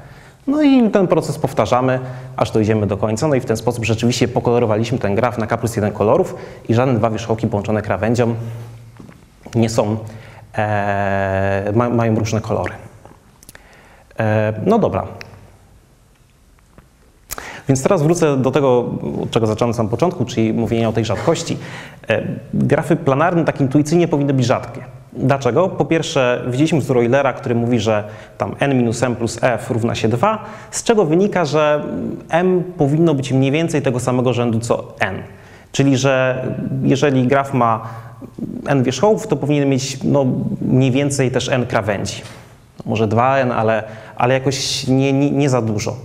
No 0.48 0.62
i 0.62 0.90
ten 0.90 1.08
proces 1.08 1.38
powtarzamy, 1.38 2.00
aż 2.38 2.52
dojdziemy 2.52 2.88
do 2.88 2.98
końca. 2.98 3.28
No 3.28 3.36
i 3.36 3.40
w 3.40 3.46
ten 3.46 3.58
sposób 3.58 3.86
rzeczywiście 3.86 4.28
pokolorowaliśmy 4.28 4.98
ten 4.98 5.16
graf 5.16 5.38
na 5.38 5.48
K 5.48 5.58
plus 5.58 5.76
1 5.76 5.92
kolorów 5.92 6.36
i 6.70 6.74
żadne 6.74 6.94
dwa 6.94 7.10
wierzchołki 7.10 7.48
połączone 7.48 7.82
krawędzią 7.82 8.36
nie 9.56 9.70
są, 9.70 9.98
e, 10.58 11.72
ma, 11.76 11.90
mają 11.90 12.16
różne 12.16 12.42
kolory. 12.42 12.74
E, 14.20 14.54
no 14.66 14.80
dobra. 14.80 15.08
Więc 17.70 17.84
teraz 17.84 18.04
wrócę 18.04 18.38
do 18.38 18.52
tego, 18.52 18.86
od 19.24 19.32
czego 19.32 19.48
zacząłem 19.48 19.70
na 19.70 19.78
samym 19.78 19.90
początku, 19.90 20.26
czyli 20.26 20.54
mówienia 20.54 20.90
o 20.90 20.94
tej 20.94 21.06
rzadkości. 21.06 21.58
E, 22.10 22.22
grafy 22.54 22.96
planarne 22.96 23.46
tak 23.46 23.62
intuicyjnie 23.62 24.08
powinny 24.08 24.34
być 24.34 24.46
rzadkie. 24.46 24.82
Dlaczego? 25.14 25.70
Po 25.70 25.86
pierwsze, 25.86 26.44
widzieliśmy 26.48 26.80
wzór 26.80 26.98
Eulera, 26.98 27.34
który 27.34 27.56
mówi, 27.56 27.80
że 27.80 28.04
tam 28.38 28.56
n 28.60 28.78
minus 28.78 29.04
m 29.04 29.16
plus 29.16 29.40
f 29.42 29.70
równa 29.72 29.96
się 29.96 30.08
2, 30.08 30.46
z 30.72 30.84
czego 30.84 31.06
wynika, 31.06 31.46
że 31.46 31.84
m 32.30 32.64
powinno 32.78 33.14
być 33.14 33.32
mniej 33.32 33.52
więcej 33.52 33.82
tego 33.82 34.00
samego 34.00 34.34
rzędu 34.34 34.60
co 34.60 34.94
n. 35.00 35.16
Czyli, 35.72 35.98
że 35.98 36.46
jeżeli 36.84 37.28
graf 37.28 37.54
ma 37.54 37.82
n 38.68 38.84
wierzchołków, 38.84 39.28
to 39.28 39.36
powinien 39.36 39.70
mieć 39.70 40.04
no, 40.04 40.26
mniej 40.62 40.92
więcej 40.92 41.32
też 41.32 41.50
n 41.50 41.66
krawędzi. 41.66 42.22
Może 42.86 43.08
2n, 43.08 43.52
ale, 43.52 43.84
ale 44.16 44.34
jakoś 44.34 44.88
nie, 44.88 45.14
nie, 45.14 45.32
nie 45.32 45.50
za 45.50 45.62
dużo. 45.62 45.96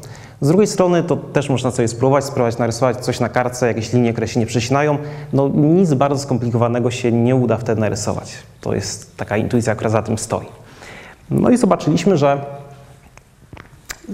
Z 0.40 0.48
drugiej 0.48 0.66
strony 0.66 1.02
to 1.02 1.16
też 1.16 1.48
można 1.48 1.70
sobie 1.70 1.88
spróbować, 1.88 2.24
spróbować 2.24 2.58
narysować 2.58 2.96
coś 2.96 3.20
na 3.20 3.28
kartce, 3.28 3.66
jakieś 3.66 3.92
linie, 3.92 4.12
które 4.12 4.28
się 4.28 4.40
nie 4.40 4.46
przecinają. 4.46 4.98
No 5.32 5.48
nic 5.48 5.94
bardzo 5.94 6.18
skomplikowanego 6.18 6.90
się 6.90 7.12
nie 7.12 7.36
uda 7.36 7.56
wtedy 7.56 7.80
narysować. 7.80 8.32
To 8.60 8.74
jest 8.74 9.16
taka 9.16 9.36
intuicja, 9.36 9.74
która 9.74 9.90
za 9.90 10.02
tym 10.02 10.18
stoi. 10.18 10.46
No 11.30 11.50
i 11.50 11.56
zobaczyliśmy, 11.56 12.16
że 12.16 12.40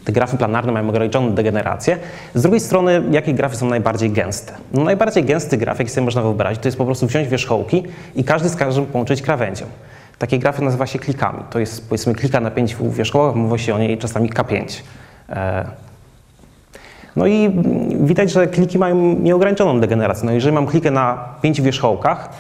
te 0.05 0.13
grafy 0.13 0.37
planarne 0.37 0.73
mają 0.73 0.89
ograniczoną 0.89 1.33
degenerację. 1.33 1.99
Z 2.35 2.43
drugiej 2.43 2.61
strony, 2.61 3.03
jakie 3.11 3.35
grafy 3.35 3.57
są 3.57 3.69
najbardziej 3.69 4.11
gęste? 4.11 4.53
No 4.73 4.85
najbardziej 4.85 5.25
gęsty 5.25 5.57
graf, 5.57 5.79
jaki 5.79 5.91
sobie 5.91 6.05
można 6.05 6.23
wyobrazić, 6.23 6.63
to 6.63 6.69
jest 6.69 6.79
po 6.79 6.85
prostu 6.85 7.07
wziąć 7.07 7.29
wierzchołki 7.29 7.85
i 8.15 8.25
każdy 8.25 8.49
z 8.49 8.57
każdym 8.57 8.87
połączyć 8.87 9.23
krawędzią. 9.23 9.67
Takie 10.19 10.39
grafy 10.39 10.63
nazywa 10.63 10.87
się 10.87 10.99
klikami. 10.99 11.39
To 11.51 11.59
jest 11.59 11.89
powiedzmy 11.89 12.15
klika 12.15 12.41
na 12.41 12.51
pięć 12.51 12.77
wierzchołkach, 12.81 13.35
mówi 13.35 13.59
się 13.59 13.75
o 13.75 13.79
niej 13.79 13.99
czasami 13.99 14.31
K5. 14.31 14.83
No 17.17 17.27
i 17.27 17.51
widać, 18.01 18.33
że 18.33 18.47
kliki 18.47 18.79
mają 18.79 18.97
nieograniczoną 19.19 19.81
degenerację. 19.81 20.27
No 20.27 20.33
jeżeli 20.33 20.55
mam 20.55 20.67
klikę 20.67 20.91
na 20.91 21.25
pięciu 21.43 21.63
wierzchołkach 21.63 22.31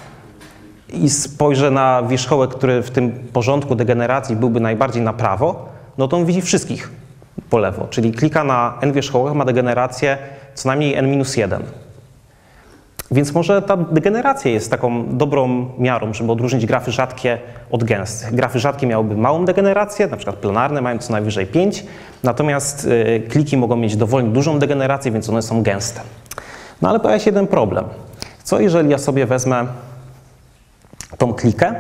i 0.92 1.10
spojrzę 1.10 1.70
na 1.70 2.02
wierzchołek, 2.02 2.50
który 2.50 2.82
w 2.82 2.90
tym 2.90 3.12
porządku 3.32 3.74
degeneracji 3.74 4.36
byłby 4.36 4.60
najbardziej 4.60 5.02
na 5.02 5.12
prawo, 5.12 5.68
no 5.98 6.08
to 6.08 6.16
on 6.16 6.24
widzi 6.24 6.42
wszystkich 6.42 6.90
po 7.50 7.58
lewo. 7.58 7.86
Czyli 7.90 8.12
klika 8.12 8.44
na 8.44 8.78
n 8.80 8.92
wierzchołkach 8.92 9.34
ma 9.34 9.44
degenerację 9.44 10.18
co 10.54 10.68
najmniej 10.68 10.94
n-1. 10.94 11.60
Więc 13.10 13.32
może 13.32 13.62
ta 13.62 13.76
degeneracja 13.76 14.50
jest 14.50 14.70
taką 14.70 15.16
dobrą 15.16 15.68
miarą, 15.78 16.14
żeby 16.14 16.32
odróżnić 16.32 16.66
grafy 16.66 16.92
rzadkie 16.92 17.38
od 17.70 17.84
gęstych. 17.84 18.34
Grafy 18.34 18.58
rzadkie 18.58 18.86
miałyby 18.86 19.16
małą 19.16 19.44
degenerację, 19.44 20.06
na 20.06 20.16
przykład 20.16 20.36
planarne 20.36 20.80
mają 20.80 20.98
co 20.98 21.12
najwyżej 21.12 21.46
5, 21.46 21.84
natomiast 22.22 22.84
y, 22.84 23.22
kliki 23.28 23.56
mogą 23.56 23.76
mieć 23.76 23.96
dowolnie 23.96 24.30
dużą 24.30 24.58
degenerację, 24.58 25.12
więc 25.12 25.28
one 25.28 25.42
są 25.42 25.62
gęste. 25.62 26.00
No 26.82 26.88
ale 26.88 27.00
pojawia 27.00 27.18
się 27.18 27.30
jeden 27.30 27.46
problem. 27.46 27.84
Co 28.44 28.60
jeżeli 28.60 28.90
ja 28.90 28.98
sobie 28.98 29.26
wezmę 29.26 29.66
tą 31.18 31.34
klikę 31.34 31.74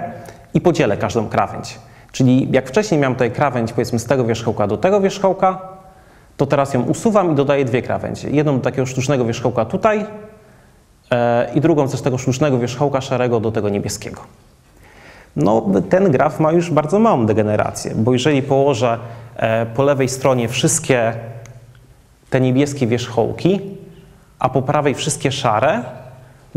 i 0.54 0.60
podzielę 0.60 0.96
każdą 0.96 1.28
krawędź? 1.28 1.78
Czyli 2.12 2.48
jak 2.52 2.68
wcześniej 2.68 3.00
miałem 3.00 3.14
tutaj 3.14 3.30
krawędź 3.30 3.72
powiedzmy 3.72 3.98
z 3.98 4.04
tego 4.04 4.24
wierzchołka 4.24 4.66
do 4.66 4.76
tego 4.76 5.00
wierzchołka, 5.00 5.58
to 6.36 6.46
teraz 6.46 6.74
ją 6.74 6.82
usuwam 6.82 7.32
i 7.32 7.34
dodaję 7.34 7.64
dwie 7.64 7.82
krawędzie. 7.82 8.30
Jedną 8.30 8.56
do 8.56 8.64
takiego 8.64 8.86
sztucznego 8.86 9.24
wierzchołka 9.24 9.64
tutaj, 9.64 10.06
i 11.54 11.60
drugą 11.60 11.88
z 11.88 12.02
tego 12.02 12.18
sztucznego 12.18 12.58
wierzchołka 12.58 13.00
szarego 13.00 13.40
do 13.40 13.52
tego 13.52 13.68
niebieskiego. 13.68 14.20
No, 15.36 15.66
ten 15.90 16.10
graf 16.10 16.40
ma 16.40 16.52
już 16.52 16.70
bardzo 16.70 16.98
małą 16.98 17.26
degenerację, 17.26 17.94
bo 17.94 18.12
jeżeli 18.12 18.42
położę 18.42 18.98
e, 19.36 19.66
po 19.66 19.82
lewej 19.82 20.08
stronie 20.08 20.48
wszystkie 20.48 21.12
te 22.30 22.40
niebieskie 22.40 22.86
wierzchołki, 22.86 23.60
a 24.38 24.48
po 24.48 24.62
prawej 24.62 24.94
wszystkie 24.94 25.32
szare, 25.32 25.82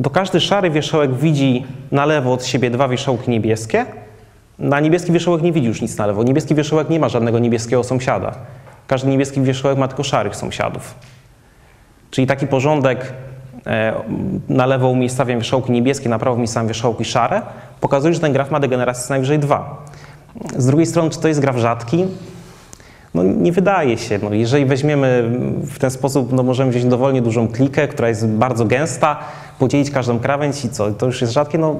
to 0.03 0.09
każdy 0.09 0.39
szary 0.39 0.69
wierzchołek 0.69 1.13
widzi 1.13 1.65
na 1.91 2.05
lewo 2.05 2.33
od 2.33 2.45
siebie 2.45 2.69
dwa 2.69 2.87
wierzchołki 2.87 3.31
niebieskie, 3.31 3.85
na 4.59 4.79
niebieski 4.79 5.11
wierzchołek 5.11 5.41
nie 5.41 5.51
widzi 5.51 5.67
już 5.67 5.81
nic 5.81 5.97
na 5.97 6.05
lewo. 6.05 6.23
Niebieski 6.23 6.55
wierzchołek 6.55 6.89
nie 6.89 6.99
ma 6.99 7.09
żadnego 7.09 7.39
niebieskiego 7.39 7.83
sąsiada. 7.83 8.35
Każdy 8.87 9.09
niebieski 9.09 9.41
wierzchołek 9.41 9.77
ma 9.77 9.87
tylko 9.87 10.03
szarych 10.03 10.35
sąsiadów. 10.35 10.95
Czyli 12.11 12.27
taki 12.27 12.47
porządek 12.47 13.13
E, 13.13 13.22
na 14.49 14.65
lewo 14.65 14.89
umiejscawiam 14.89 15.39
wierzchołki 15.39 15.71
niebieskie, 15.71 16.09
na 16.09 16.19
prawo 16.19 16.35
umiejscawiam 16.35 16.67
wierzchołki 16.67 17.05
szare, 17.05 17.41
pokazuje, 17.81 18.13
że 18.13 18.19
ten 18.19 18.33
graf 18.33 18.51
ma 18.51 18.59
degenerację 18.59 19.03
co 19.03 19.13
najwyżej 19.13 19.39
2. 19.39 19.85
Z 20.57 20.65
drugiej 20.65 20.85
strony, 20.85 21.09
czy 21.09 21.19
to 21.19 21.27
jest 21.27 21.39
graf 21.39 21.57
rzadki? 21.57 22.05
No 23.13 23.23
nie 23.23 23.51
wydaje 23.51 23.97
się. 23.97 24.19
No, 24.23 24.33
jeżeli 24.33 24.65
weźmiemy 24.65 25.23
w 25.63 25.79
ten 25.79 25.91
sposób, 25.91 26.33
no 26.33 26.43
możemy 26.43 26.71
wziąć 26.71 26.85
dowolnie 26.85 27.21
dużą 27.21 27.47
klikę, 27.47 27.87
która 27.87 28.09
jest 28.09 28.27
bardzo 28.27 28.65
gęsta, 28.65 29.19
podzielić 29.59 29.91
każdą 29.91 30.19
krawędź 30.19 30.65
i 30.65 30.69
co, 30.69 30.91
to 30.91 31.05
już 31.05 31.21
jest 31.21 31.33
rzadkie, 31.33 31.57
no 31.57 31.75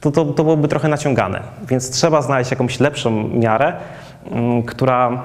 to, 0.00 0.10
to, 0.10 0.24
to 0.24 0.44
byłoby 0.44 0.68
trochę 0.68 0.88
naciągane. 0.88 1.40
Więc 1.68 1.90
trzeba 1.90 2.22
znaleźć 2.22 2.50
jakąś 2.50 2.80
lepszą 2.80 3.28
miarę, 3.28 3.72
mm, 4.30 4.62
która, 4.62 5.22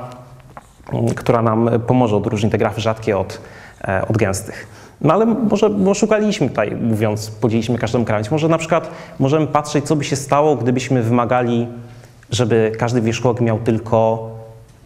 mm, 0.94 1.08
która 1.08 1.42
nam 1.42 1.70
pomoże 1.88 2.16
odróżnić 2.16 2.52
te 2.52 2.58
grafy 2.58 2.82
rzadkie 2.82 3.18
od, 3.18 3.42
e, 3.88 4.08
od 4.08 4.18
gęstych. 4.18 4.68
No 5.03 5.13
ale 5.13 5.25
może 5.25 5.69
bo 5.69 5.93
szukaliśmy 5.93 6.50
tutaj, 6.50 6.75
mówiąc, 6.75 7.31
podzieliliśmy 7.31 7.77
każdą 7.77 8.05
krawędź. 8.05 8.31
Może 8.31 8.48
na 8.48 8.57
przykład 8.57 8.89
możemy 9.19 9.48
patrzeć, 9.48 9.86
co 9.86 9.95
by 9.95 10.03
się 10.03 10.15
stało, 10.15 10.55
gdybyśmy 10.55 11.03
wymagali, 11.03 11.67
żeby 12.31 12.72
każdy 12.79 13.01
wierzchołek 13.01 13.41
miał 13.41 13.60
tylko 13.60 14.29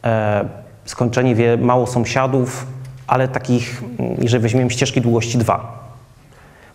e, 0.03 0.45
skończenie 0.85 1.35
wie, 1.35 1.57
mało 1.57 1.87
sąsiadów, 1.87 2.67
ale 3.07 3.27
takich, 3.27 3.83
mm, 3.99 4.15
jeżeli 4.21 4.41
weźmiemy 4.41 4.69
ścieżki 4.69 5.01
długości 5.01 5.37
2. 5.37 5.87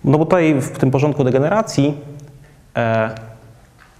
No 0.05 0.19
bo 0.19 0.25
tutaj 0.25 0.55
w 0.61 0.79
tym 0.79 0.91
porządku 0.91 1.25
degeneracji 1.25 1.95
e, 2.77 3.11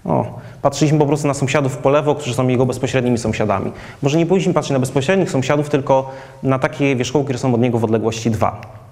o, 0.05 0.39
patrzyliśmy 0.61 0.99
po 0.99 1.05
prostu 1.05 1.27
na 1.27 1.33
sąsiadów 1.33 1.77
po 1.77 1.89
lewo, 1.89 2.15
którzy 2.15 2.33
są 2.33 2.47
jego 2.47 2.65
bezpośrednimi 2.65 3.17
sąsiadami. 3.17 3.71
Może 4.01 4.17
nie 4.17 4.25
powinniśmy 4.25 4.53
patrzeć 4.53 4.71
na 4.71 4.79
bezpośrednich 4.79 5.31
sąsiadów, 5.31 5.69
tylko 5.69 6.11
na 6.43 6.59
takie 6.59 6.95
wierzchołki, 6.95 7.25
które 7.25 7.39
są 7.39 7.53
od 7.53 7.61
niego 7.61 7.79
w 7.79 7.83
odległości 7.83 8.31
2. 8.31 8.82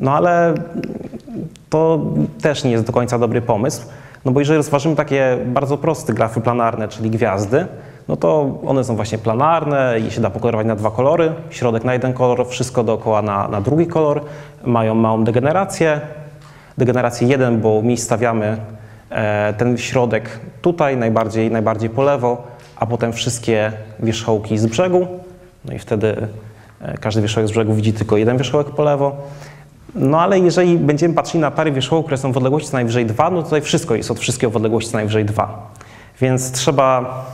No 0.00 0.12
ale 0.16 0.54
to 1.70 2.00
też 2.42 2.64
nie 2.64 2.70
jest 2.70 2.84
do 2.84 2.92
końca 2.92 3.18
dobry 3.18 3.42
pomysł, 3.42 3.86
no 4.24 4.32
bo 4.32 4.40
jeżeli 4.40 4.56
rozważymy 4.56 4.96
takie 4.96 5.38
bardzo 5.46 5.78
proste 5.78 6.12
grafy 6.12 6.40
planarne, 6.40 6.88
czyli 6.88 7.10
gwiazdy, 7.10 7.66
no 8.08 8.16
to 8.16 8.58
one 8.66 8.84
są 8.84 8.96
właśnie 8.96 9.18
planarne 9.18 10.00
i 10.08 10.10
się 10.10 10.20
da 10.20 10.30
pokolorować 10.30 10.66
na 10.66 10.76
dwa 10.76 10.90
kolory, 10.90 11.32
środek 11.50 11.84
na 11.84 11.92
jeden 11.92 12.12
kolor, 12.12 12.48
wszystko 12.48 12.84
dookoła 12.84 13.22
na, 13.22 13.48
na 13.48 13.60
drugi 13.60 13.86
kolor, 13.86 14.24
mają 14.64 14.94
małą 14.94 15.24
degenerację, 15.24 16.00
degenerację 16.78 17.28
1, 17.28 17.60
bo 17.60 17.82
mi 17.82 17.96
stawiamy 17.96 18.56
e, 19.10 19.54
ten 19.54 19.78
środek 19.78 20.40
tutaj, 20.62 20.96
najbardziej, 20.96 21.50
najbardziej 21.50 21.90
po 21.90 22.02
lewo, 22.02 22.42
a 22.76 22.86
potem 22.86 23.12
wszystkie 23.12 23.72
wierzchołki 24.00 24.58
z 24.58 24.66
brzegu, 24.66 25.06
no 25.64 25.74
i 25.74 25.78
wtedy 25.78 26.28
e, 26.80 26.98
każdy 26.98 27.20
wierzchołek 27.20 27.48
z 27.48 27.52
brzegu 27.52 27.74
widzi 27.74 27.92
tylko 27.92 28.16
jeden 28.16 28.36
wierzchołek 28.36 28.66
po 28.70 28.82
lewo. 28.82 29.16
No 29.94 30.20
ale 30.20 30.38
jeżeli 30.38 30.78
będziemy 30.78 31.14
patrzyli 31.14 31.40
na 31.40 31.50
pary 31.50 31.72
wierzchołków, 31.72 32.06
które 32.06 32.18
są 32.18 32.32
w 32.32 32.36
odległości 32.36 32.70
co 32.70 32.76
najwyżej 32.76 33.06
2, 33.06 33.30
no 33.30 33.42
tutaj 33.42 33.60
wszystko 33.60 33.94
jest 33.94 34.10
od 34.10 34.18
wszystkiego 34.18 34.50
w 34.50 34.56
odległości 34.56 34.90
co 34.90 34.96
najwyżej 34.96 35.24
2. 35.24 35.70
Więc 36.20 36.52
trzeba 36.52 37.24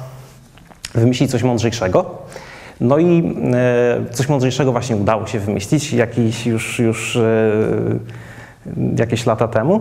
wymyślić 0.95 1.31
coś 1.31 1.43
mądrzejszego. 1.43 2.05
No 2.81 2.99
i 2.99 3.37
e, 3.55 4.15
coś 4.15 4.29
mądrzejszego 4.29 4.73
właśnie 4.73 4.97
udało 4.97 5.27
się 5.27 5.41
wymyślić 5.41 5.93
jakiś 5.93 6.47
już, 6.47 6.79
już 6.79 7.17
e, 7.17 7.51
jakieś 8.99 9.27
lata 9.27 9.49
temu. 9.49 9.81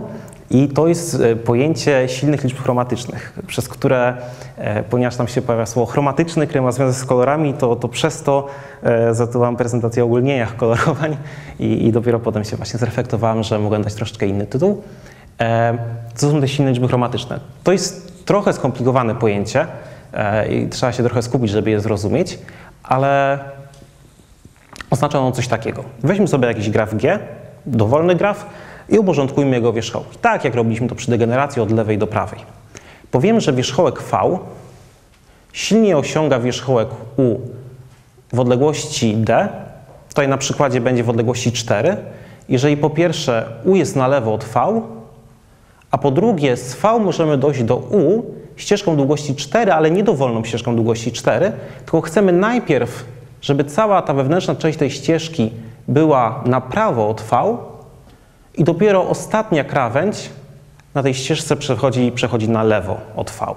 I 0.50 0.68
to 0.68 0.86
jest 0.86 1.20
e, 1.20 1.36
pojęcie 1.36 2.08
silnych 2.08 2.44
liczb 2.44 2.58
chromatycznych, 2.58 3.38
przez 3.46 3.68
które, 3.68 4.16
e, 4.56 4.82
ponieważ 4.82 5.16
tam 5.16 5.28
się 5.28 5.42
pojawia 5.42 5.66
słowo 5.66 5.92
chromatyczny, 5.92 6.46
które 6.46 6.62
ma 6.62 6.72
związek 6.72 7.02
z 7.02 7.04
kolorami, 7.04 7.54
to, 7.54 7.76
to 7.76 7.88
przez 7.88 8.22
to 8.22 8.46
e, 8.82 9.14
zatytułowałem 9.14 9.56
prezentację 9.56 10.02
o 10.02 10.06
ogólnieniach 10.06 10.56
kolorowań 10.56 11.16
i, 11.58 11.86
i 11.86 11.92
dopiero 11.92 12.20
potem 12.20 12.44
się 12.44 12.56
właśnie 12.56 12.78
zreflektowałem, 12.78 13.42
że 13.42 13.58
mogłem 13.58 13.82
dać 13.82 13.94
troszeczkę 13.94 14.26
inny 14.26 14.46
tytuł. 14.46 14.82
Co 16.14 16.30
są 16.30 16.40
te 16.40 16.48
silne 16.48 16.70
liczby 16.70 16.88
chromatyczne? 16.88 17.40
To 17.64 17.72
jest 17.72 18.24
trochę 18.24 18.52
skomplikowane 18.52 19.14
pojęcie 19.14 19.66
i 20.50 20.68
trzeba 20.68 20.92
się 20.92 21.02
trochę 21.02 21.22
skupić, 21.22 21.50
żeby 21.50 21.70
je 21.70 21.80
zrozumieć, 21.80 22.38
ale 22.82 23.38
oznacza 24.90 25.18
ono 25.18 25.32
coś 25.32 25.48
takiego. 25.48 25.84
Weźmy 26.02 26.28
sobie 26.28 26.48
jakiś 26.48 26.70
graf 26.70 26.94
G, 26.94 27.18
dowolny 27.66 28.14
graf, 28.14 28.46
i 28.88 28.98
uporządkujmy 28.98 29.56
jego 29.56 29.72
wierzchołki. 29.72 30.18
Tak 30.18 30.44
jak 30.44 30.54
robiliśmy 30.54 30.88
to 30.88 30.94
przy 30.94 31.10
degeneracji 31.10 31.62
od 31.62 31.70
lewej 31.70 31.98
do 31.98 32.06
prawej. 32.06 32.40
Powiemy, 33.10 33.40
że 33.40 33.52
wierzchołek 33.52 34.02
V 34.02 34.38
silnie 35.52 35.96
osiąga 35.96 36.38
wierzchołek 36.38 36.88
U 37.16 37.40
w 38.32 38.40
odległości 38.40 39.16
d, 39.16 39.48
tutaj 40.08 40.28
na 40.28 40.38
przykładzie 40.38 40.80
będzie 40.80 41.04
w 41.04 41.10
odległości 41.10 41.52
4, 41.52 41.96
jeżeli 42.48 42.76
po 42.76 42.90
pierwsze 42.90 43.48
u 43.64 43.76
jest 43.76 43.96
na 43.96 44.08
lewo 44.08 44.34
od 44.34 44.44
v, 44.44 44.82
a 45.90 45.98
po 45.98 46.10
drugie 46.10 46.56
z 46.56 46.74
v 46.74 46.98
możemy 46.98 47.38
dojść 47.38 47.62
do 47.62 47.76
u 47.76 48.24
ścieżką 48.56 48.96
długości 48.96 49.34
4, 49.34 49.72
ale 49.72 49.90
nie 49.90 50.02
dowolną 50.02 50.44
ścieżką 50.44 50.76
długości 50.76 51.12
4, 51.12 51.52
tylko 51.78 52.00
chcemy 52.00 52.32
najpierw, 52.32 53.04
żeby 53.40 53.64
cała 53.64 54.02
ta 54.02 54.14
wewnętrzna 54.14 54.54
część 54.54 54.78
tej 54.78 54.90
ścieżki 54.90 55.52
była 55.88 56.42
na 56.46 56.60
prawo 56.60 57.08
od 57.08 57.20
v 57.20 57.56
i 58.56 58.64
dopiero 58.64 59.08
ostatnia 59.08 59.64
krawędź 59.64 60.30
na 60.94 61.02
tej 61.02 61.14
ścieżce 61.14 61.56
przechodzi, 61.56 62.12
przechodzi 62.12 62.48
na 62.48 62.62
lewo 62.62 62.96
od 63.16 63.30
v. 63.30 63.54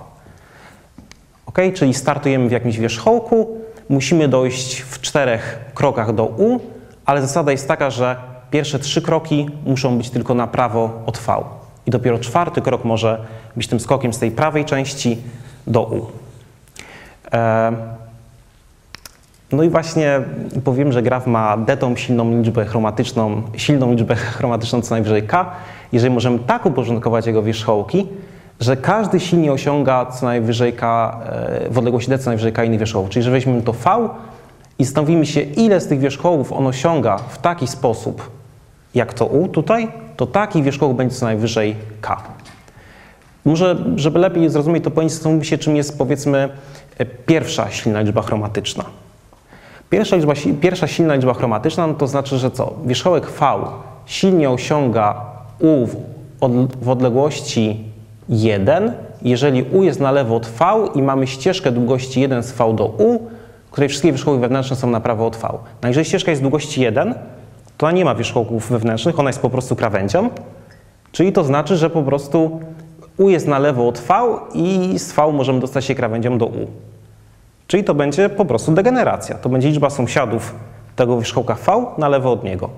Ok, 1.45 1.57
czyli 1.75 1.93
startujemy 1.93 2.49
w 2.49 2.51
jakimś 2.51 2.77
wierzchołku, 2.77 3.57
musimy 3.89 4.27
dojść 4.27 4.79
w 4.81 5.01
czterech 5.01 5.59
krokach 5.73 6.13
do 6.15 6.25
u, 6.25 6.59
ale 7.05 7.21
zasada 7.21 7.51
jest 7.51 7.67
taka, 7.67 7.89
że 7.89 8.15
pierwsze 8.51 8.79
trzy 8.79 9.01
kroki 9.01 9.49
muszą 9.65 9.97
być 9.97 10.09
tylko 10.09 10.33
na 10.33 10.47
prawo 10.47 11.01
od 11.05 11.17
v. 11.17 11.43
I 11.85 11.91
dopiero 11.91 12.19
czwarty 12.19 12.61
krok 12.61 12.85
może 12.85 13.25
być 13.55 13.67
tym 13.67 13.79
skokiem 13.79 14.13
z 14.13 14.19
tej 14.19 14.31
prawej 14.31 14.65
części 14.65 15.17
do 15.67 15.83
u. 15.83 16.05
E, 17.33 17.71
no 19.51 19.63
i 19.63 19.69
właśnie 19.69 20.21
powiem, 20.63 20.91
że 20.91 21.01
graf 21.01 21.27
ma 21.27 21.57
detą 21.57 21.95
silną 21.95 22.31
liczbę 22.37 22.65
chromatyczną, 22.65 23.41
silną 23.57 23.91
liczbę 23.91 24.15
chromatyczną 24.15 24.81
co 24.81 24.95
najwyżej 24.95 25.23
k, 25.23 25.51
jeżeli 25.91 26.13
możemy 26.13 26.39
tak 26.39 26.65
uporządkować 26.65 27.27
jego 27.27 27.43
wierzchołki, 27.43 28.07
że 28.59 28.77
każdy 28.77 29.19
silnie 29.19 29.51
osiąga 29.51 30.05
co 30.05 30.25
najwyżej 30.25 30.73
k, 30.73 31.17
e, 31.25 31.69
w 31.69 31.77
odległości 31.77 32.09
d 32.09 32.19
co 32.19 32.29
najwyżej 32.29 32.53
k 32.53 32.63
inny 32.63 32.77
wierzchołek. 32.77 33.09
Czyli 33.09 33.23
że 33.23 33.31
weźmiemy 33.31 33.61
to 33.61 33.73
v 33.73 34.09
i 34.79 34.85
zastanowimy 34.85 35.25
się, 35.25 35.41
ile 35.41 35.81
z 35.81 35.87
tych 35.87 35.99
wierzchołków 35.99 36.53
on 36.53 36.67
osiąga 36.67 37.17
w 37.17 37.37
taki 37.37 37.67
sposób, 37.67 38.31
jak 38.95 39.13
to 39.13 39.25
u 39.25 39.47
tutaj, 39.47 39.87
to 40.15 40.27
taki 40.27 40.63
wierzchołek 40.63 40.97
będzie 40.97 41.15
co 41.15 41.25
najwyżej 41.25 41.75
k. 42.01 42.21
Może, 43.45 43.75
żeby 43.95 44.19
lepiej 44.19 44.49
zrozumieć 44.49 44.83
to 44.83 44.91
pojęcie, 44.91 45.15
zastanówmy 45.15 45.45
się, 45.45 45.57
czym 45.57 45.75
jest 45.75 45.97
powiedzmy 45.97 46.49
e, 46.97 47.05
pierwsza 47.05 47.71
silna 47.71 48.01
liczba 48.01 48.21
chromatyczna. 48.21 48.83
Pierwsza, 49.89 50.15
liczba, 50.15 50.33
pierwsza 50.61 50.87
silna 50.87 51.15
liczba 51.15 51.33
chromatyczna 51.33 51.87
no 51.87 51.93
to 51.93 52.07
znaczy, 52.07 52.37
że 52.37 52.51
co? 52.51 52.73
Wierzchołek 52.85 53.31
V 53.31 53.45
silnie 54.05 54.49
osiąga 54.49 55.21
U 55.59 55.87
w, 55.87 55.95
od, 56.41 56.75
w 56.75 56.89
odległości 56.89 57.83
1, 58.29 58.93
jeżeli 59.21 59.63
U 59.63 59.83
jest 59.83 59.99
na 59.99 60.11
lewo 60.11 60.35
od 60.35 60.45
V 60.45 60.65
i 60.95 61.01
mamy 61.01 61.27
ścieżkę 61.27 61.71
długości 61.71 62.21
1 62.21 62.43
z 62.43 62.51
V 62.51 62.75
do 62.75 62.85
U, 62.85 63.19
której 63.71 63.89
wszystkie 63.89 64.11
wierzchołki 64.11 64.41
wewnętrzne 64.41 64.75
są 64.75 64.89
na 64.89 64.99
prawo 64.99 65.27
od 65.27 65.35
V. 65.35 65.47
No 65.81 65.87
jeżeli 65.87 66.05
ścieżka 66.05 66.31
jest 66.31 66.41
długości 66.41 66.81
1, 66.81 67.15
to 67.77 67.85
ona 67.85 67.95
nie 67.95 68.05
ma 68.05 68.15
wierzchołków 68.15 68.69
wewnętrznych, 68.69 69.19
ona 69.19 69.29
jest 69.29 69.41
po 69.41 69.49
prostu 69.49 69.75
krawędzią, 69.75 70.29
czyli 71.11 71.33
to 71.33 71.43
znaczy, 71.43 71.77
że 71.77 71.89
po 71.89 72.03
prostu 72.03 72.59
U 73.17 73.29
jest 73.29 73.47
na 73.47 73.59
lewo 73.59 73.87
od 73.87 73.99
V 73.99 74.13
i 74.53 74.99
z 74.99 75.13
V 75.13 75.31
możemy 75.31 75.59
dostać 75.59 75.85
się 75.85 75.95
krawędzią 75.95 76.37
do 76.37 76.45
U. 76.45 76.67
Czyli 77.69 77.83
to 77.83 77.93
będzie 77.93 78.29
po 78.29 78.45
prostu 78.45 78.71
degeneracja. 78.71 79.35
To 79.35 79.49
będzie 79.49 79.67
liczba 79.67 79.89
sąsiadów 79.89 80.55
tego 80.95 81.19
wierzchołka 81.19 81.55
V 81.55 81.85
na 81.97 82.09
lewo 82.09 82.31
od 82.31 82.43
niego. 82.43 82.69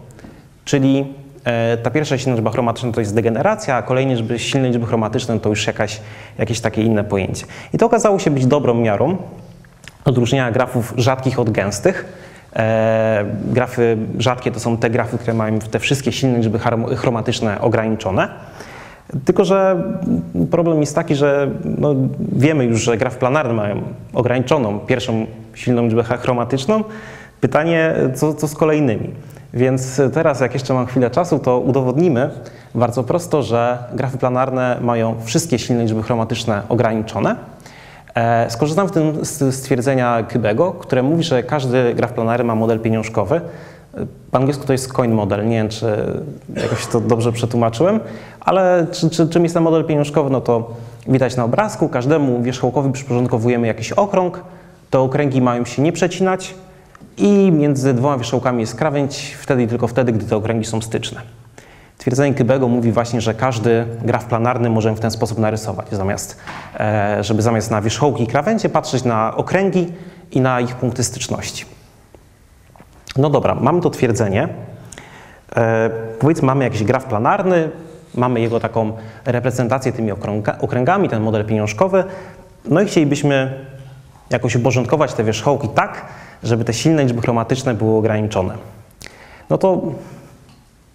Czyli 0.65 1.13
e, 1.43 1.77
ta 1.77 1.89
pierwsza 1.89 2.17
silna 2.17 2.35
liczba 2.35 2.51
chromatyczna 2.51 2.91
to 2.91 2.99
jest 2.99 3.15
degeneracja, 3.15 3.75
a 3.75 3.81
kolejne 3.81 4.15
liczby, 4.15 4.39
silne 4.39 4.67
liczby 4.67 4.85
chromatyczne 4.85 5.39
to 5.39 5.49
już 5.49 5.67
jakaś, 5.67 6.01
jakieś 6.37 6.59
takie 6.59 6.81
inne 6.83 7.03
pojęcie. 7.03 7.45
I 7.73 7.77
to 7.77 7.85
okazało 7.85 8.19
się 8.19 8.31
być 8.31 8.45
dobrą 8.45 8.73
miarą 8.73 9.17
odróżnienia 10.05 10.51
grafów 10.51 10.93
rzadkich 10.97 11.39
od 11.39 11.49
gęstych. 11.49 12.05
E, 12.55 13.25
grafy 13.45 13.97
rzadkie 14.17 14.51
to 14.51 14.59
są 14.59 14.77
te 14.77 14.89
grafy, 14.89 15.17
które 15.17 15.33
mają 15.33 15.59
te 15.59 15.79
wszystkie 15.79 16.11
silne 16.11 16.37
liczby 16.37 16.59
chromatyczne 16.95 17.61
ograniczone. 17.61 18.29
Tylko, 19.25 19.45
że 19.45 19.83
problem 20.51 20.79
jest 20.79 20.95
taki, 20.95 21.15
że 21.15 21.49
no, 21.77 21.95
wiemy 22.31 22.65
już, 22.65 22.81
że 22.81 22.97
graf 22.97 23.17
planarny 23.17 23.53
mają 23.53 23.81
ograniczoną 24.13 24.79
pierwszą 24.79 25.25
silną 25.53 25.83
liczbę 25.83 26.03
chromatyczną. 26.03 26.83
Pytanie, 27.41 27.93
co, 28.15 28.33
co 28.33 28.47
z 28.47 28.55
kolejnymi? 28.55 29.09
Więc 29.53 30.01
teraz, 30.13 30.39
jak 30.39 30.53
jeszcze 30.53 30.73
mam 30.73 30.85
chwilę 30.85 31.09
czasu, 31.09 31.39
to 31.39 31.59
udowodnimy 31.59 32.29
bardzo 32.75 33.03
prosto, 33.03 33.43
że 33.43 33.77
grafy 33.93 34.17
planarne 34.17 34.77
mają 34.81 35.15
wszystkie 35.23 35.59
silne 35.59 35.83
liczby 35.83 36.03
chromatyczne 36.03 36.61
ograniczone. 36.69 37.35
E, 38.15 38.49
skorzystam 38.49 38.87
w 38.87 38.91
tym 38.91 39.25
z 39.25 39.55
stwierdzenia 39.55 40.23
Kybego, 40.23 40.71
które 40.71 41.03
mówi, 41.03 41.23
że 41.23 41.43
każdy 41.43 41.93
graf 41.93 42.13
planarny 42.13 42.43
ma 42.43 42.55
model 42.55 42.79
pieniążkowy. 42.79 43.41
Po 44.31 44.37
angielsku 44.37 44.65
to 44.65 44.73
jest 44.73 44.93
coin 44.93 45.11
model, 45.11 45.47
nie 45.47 45.55
wiem, 45.55 45.69
czy 45.69 45.85
jakoś 46.55 46.87
to 46.87 47.01
dobrze 47.01 47.31
przetłumaczyłem, 47.31 47.99
ale 48.39 48.87
czy, 48.91 49.09
czy, 49.09 49.29
czym 49.29 49.43
jest 49.43 49.55
ten 49.55 49.63
model 49.63 49.85
pieniążkowy, 49.85 50.29
no 50.29 50.41
to 50.41 50.73
widać 51.07 51.35
na 51.35 51.43
obrazku. 51.43 51.89
Każdemu 51.89 52.41
wierzchołkowi 52.41 52.91
przyporządkowujemy 52.91 53.67
jakiś 53.67 53.91
okrąg, 53.91 54.43
te 54.89 54.99
okręgi 54.99 55.41
mają 55.41 55.65
się 55.65 55.81
nie 55.81 55.91
przecinać 55.91 56.53
i 57.17 57.51
między 57.51 57.93
dwoma 57.93 58.17
wierzchołkami 58.17 58.61
jest 58.61 58.75
krawędź 58.75 59.37
wtedy 59.39 59.63
i 59.63 59.67
tylko 59.67 59.87
wtedy, 59.87 60.11
gdy 60.11 60.25
te 60.25 60.35
okręgi 60.35 60.65
są 60.65 60.81
styczne. 60.81 61.21
Twierdzenie 61.97 62.33
Kybego 62.33 62.67
mówi 62.67 62.91
właśnie, 62.91 63.21
że 63.21 63.33
każdy 63.33 63.85
graf 64.01 64.25
planarny 64.25 64.69
możemy 64.69 64.97
w 64.97 64.99
ten 64.99 65.11
sposób 65.11 65.37
narysować, 65.37 65.87
zamiast, 65.91 66.37
e, 66.79 67.17
żeby 67.23 67.41
zamiast 67.41 67.71
na 67.71 67.81
wierzchołki 67.81 68.23
i 68.23 68.27
krawędzie 68.27 68.69
patrzeć 68.69 69.03
na 69.03 69.35
okręgi 69.35 69.87
i 70.31 70.41
na 70.41 70.61
ich 70.61 70.75
punkty 70.75 71.03
styczności. 71.03 71.65
No 73.17 73.29
dobra, 73.29 73.55
mamy 73.55 73.81
to 73.81 73.89
twierdzenie. 73.89 74.47
E, 75.55 75.89
powiedzmy, 76.19 76.45
mamy 76.45 76.63
jakiś 76.63 76.83
graf 76.83 77.05
planarny, 77.05 77.69
mamy 78.15 78.41
jego 78.41 78.59
taką 78.59 78.91
reprezentację 79.25 79.91
tymi 79.91 80.11
okręgami, 80.61 81.09
ten 81.09 81.23
model 81.23 81.45
pieniążkowy, 81.45 82.03
no 82.65 82.81
i 82.81 82.85
chcielibyśmy 82.85 83.65
jakoś 84.29 84.55
uporządkować 84.55 85.13
te 85.13 85.23
wierzchołki 85.23 85.69
tak, 85.69 86.05
żeby 86.43 86.63
te 86.63 86.73
silne 86.73 87.03
liczby 87.03 87.21
chromatyczne 87.21 87.73
były 87.73 87.97
ograniczone. 87.97 88.53
No 89.49 89.57
to 89.57 89.81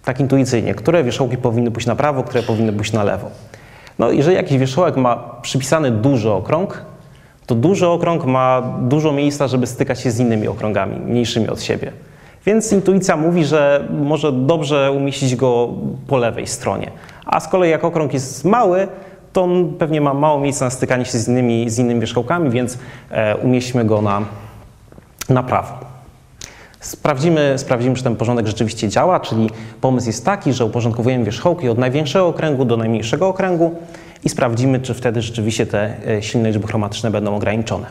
tak 0.05 0.19
intuicyjnie, 0.19 0.75
które 0.75 1.03
wierzchołki 1.03 1.37
powinny 1.37 1.71
pójść 1.71 1.87
na 1.87 1.95
prawo, 1.95 2.23
które 2.23 2.43
powinny 2.43 2.73
pójść 2.73 2.93
na 2.93 3.03
lewo. 3.03 3.29
No 3.99 4.11
jeżeli 4.11 4.35
jakiś 4.35 4.57
wierzchołek 4.57 4.97
ma 4.97 5.15
przypisany 5.41 5.91
duży 5.91 6.31
okrąg, 6.31 6.85
to 7.47 7.55
duży 7.55 7.87
okrąg 7.87 8.25
ma 8.25 8.61
dużo 8.81 9.11
miejsca, 9.11 9.47
żeby 9.47 9.67
stykać 9.67 9.99
się 9.99 10.11
z 10.11 10.19
innymi 10.19 10.47
okrągami, 10.47 10.99
mniejszymi 10.99 11.49
od 11.49 11.61
siebie. 11.61 11.91
Więc 12.45 12.73
intuicja 12.73 13.17
mówi, 13.17 13.45
że 13.45 13.87
może 14.01 14.31
dobrze 14.31 14.91
umieścić 14.91 15.35
go 15.35 15.69
po 16.07 16.17
lewej 16.17 16.47
stronie. 16.47 16.91
A 17.25 17.39
z 17.39 17.47
kolei 17.47 17.71
jak 17.71 17.83
okrąg 17.83 18.13
jest 18.13 18.45
mały, 18.45 18.87
to 19.33 19.43
on 19.43 19.73
pewnie 19.79 20.01
ma 20.01 20.13
mało 20.13 20.39
miejsca 20.39 20.65
na 20.65 20.71
stykanie 20.71 21.05
się 21.05 21.17
z 21.17 21.27
innymi, 21.27 21.69
z 21.69 21.79
innymi 21.79 21.99
wierzchołkami, 21.99 22.49
więc 22.49 22.77
e, 23.11 23.35
umieśćmy 23.35 23.85
go 23.85 24.01
na, 24.01 24.21
na 25.29 25.43
prawo. 25.43 25.73
Sprawdzimy, 26.79 27.53
sprawdzimy, 27.57 27.95
czy 27.95 28.03
ten 28.03 28.15
porządek 28.15 28.47
rzeczywiście 28.47 28.89
działa, 28.89 29.19
czyli 29.19 29.49
pomysł 29.81 30.07
jest 30.07 30.25
taki, 30.25 30.53
że 30.53 30.65
uporządkowujemy 30.65 31.25
wierzchołki 31.25 31.69
od 31.69 31.77
największego 31.77 32.27
okręgu 32.27 32.65
do 32.65 32.77
najmniejszego 32.77 33.27
okręgu 33.27 33.75
i 34.23 34.29
sprawdzimy, 34.29 34.79
czy 34.79 34.93
wtedy 34.93 35.21
rzeczywiście 35.21 35.65
te 35.65 35.93
e, 36.07 36.23
silne 36.23 36.49
liczby 36.49 36.67
chromatyczne 36.67 37.11
będą 37.11 37.35
ograniczone. 37.35 37.85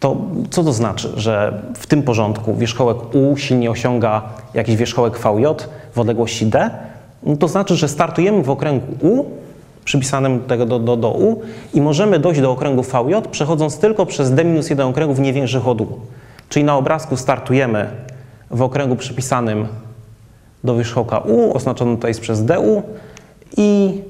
To 0.00 0.16
co 0.50 0.64
to 0.64 0.72
znaczy, 0.72 1.12
że 1.16 1.62
w 1.74 1.86
tym 1.86 2.02
porządku 2.02 2.56
wierzchołek 2.56 3.14
U 3.14 3.36
silnie 3.36 3.70
osiąga 3.70 4.22
jakiś 4.54 4.76
wierzchołek 4.76 5.18
VJ 5.18 5.44
w 5.92 5.98
odległości 5.98 6.46
D? 6.46 6.70
No 7.22 7.36
to 7.36 7.48
znaczy, 7.48 7.76
że 7.76 7.88
startujemy 7.88 8.42
w 8.42 8.50
okręgu 8.50 9.06
U, 9.06 9.24
przypisanym 9.84 10.42
do, 10.66 10.78
do, 10.78 10.96
do 10.96 11.10
U 11.10 11.40
i 11.74 11.80
możemy 11.80 12.18
dojść 12.18 12.40
do 12.40 12.50
okręgu 12.50 12.82
VJ 12.82 13.14
przechodząc 13.30 13.78
tylko 13.78 14.06
przez 14.06 14.30
D-1 14.30 14.88
okręgów 14.88 15.18
nie 15.18 15.32
większych 15.32 15.68
od 15.68 15.80
U. 15.80 15.86
Czyli 16.48 16.64
na 16.64 16.76
obrazku 16.76 17.16
startujemy 17.16 17.90
w 18.50 18.62
okręgu 18.62 18.96
przypisanym 18.96 19.66
do 20.64 20.76
wierzchołka 20.76 21.18
U, 21.18 21.56
oznaczonym 21.56 21.96
tutaj 21.96 22.14
przez 22.14 22.44
DU 22.44 22.82
i 23.56 24.00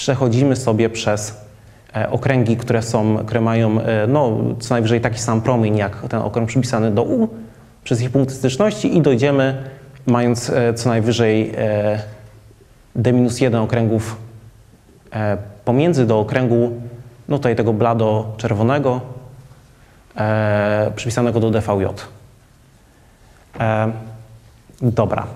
przechodzimy 0.00 0.56
sobie 0.56 0.90
przez 0.90 1.50
E, 1.96 2.10
okręgi, 2.10 2.56
które, 2.56 2.82
są, 2.82 3.16
które 3.26 3.40
mają 3.40 3.80
e, 3.80 4.06
no, 4.06 4.38
co 4.60 4.74
najwyżej 4.74 5.00
taki 5.00 5.18
sam 5.18 5.40
promień 5.40 5.76
jak 5.76 6.08
ten 6.08 6.20
okręg 6.20 6.48
przypisany 6.48 6.90
do 6.90 7.02
U 7.02 7.28
przez 7.84 8.02
ich 8.02 8.10
punkty 8.10 8.34
styczności 8.34 8.96
i 8.96 9.02
dojdziemy 9.02 9.64
mając 10.06 10.50
e, 10.50 10.74
co 10.74 10.88
najwyżej 10.88 11.52
D-1 12.96 13.56
okręgów 13.56 14.16
pomiędzy 15.64 16.06
do 16.06 16.20
okręgu 16.20 16.80
no 17.28 17.36
tutaj 17.36 17.56
tego 17.56 17.72
blado-czerwonego 17.72 19.00
przypisanego 20.96 21.40
do 21.40 21.50
DVJ. 21.50 21.84
Dobra. 24.82 25.26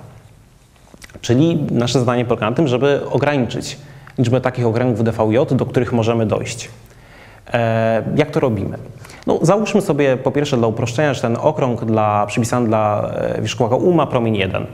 Czyli 1.20 1.66
nasze 1.70 1.98
zadanie 1.98 2.24
polega 2.24 2.50
na 2.50 2.56
tym, 2.56 2.68
żeby 2.68 3.00
ograniczyć 3.10 3.78
liczbę 4.18 4.40
takich 4.40 4.66
okręgów 4.66 5.04
DVJ, 5.04 5.36
do 5.50 5.66
których 5.66 5.92
możemy 5.92 6.26
dojść. 6.26 6.70
E, 7.52 8.02
jak 8.16 8.30
to 8.30 8.40
robimy? 8.40 8.78
No, 9.26 9.38
załóżmy 9.42 9.80
sobie 9.80 10.16
po 10.16 10.30
pierwsze 10.30 10.56
dla 10.56 10.66
uproszczenia, 10.66 11.14
że 11.14 11.20
ten 11.20 11.36
okrąg 11.40 11.84
dla, 11.84 12.26
przypisany 12.26 12.66
dla 12.66 13.10
e, 13.14 13.42
wierzchołka 13.42 13.76
U 13.76 13.92
ma 13.92 14.06
promień 14.06 14.36
1. 14.36 14.66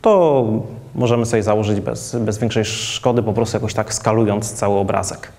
To 0.00 0.44
możemy 0.94 1.26
sobie 1.26 1.42
założyć 1.42 1.80
bez, 1.80 2.16
bez 2.16 2.38
większej 2.38 2.64
szkody, 2.64 3.22
po 3.22 3.32
prostu 3.32 3.56
jakoś 3.56 3.74
tak 3.74 3.94
skalując 3.94 4.52
cały 4.52 4.78
obrazek. 4.78 5.32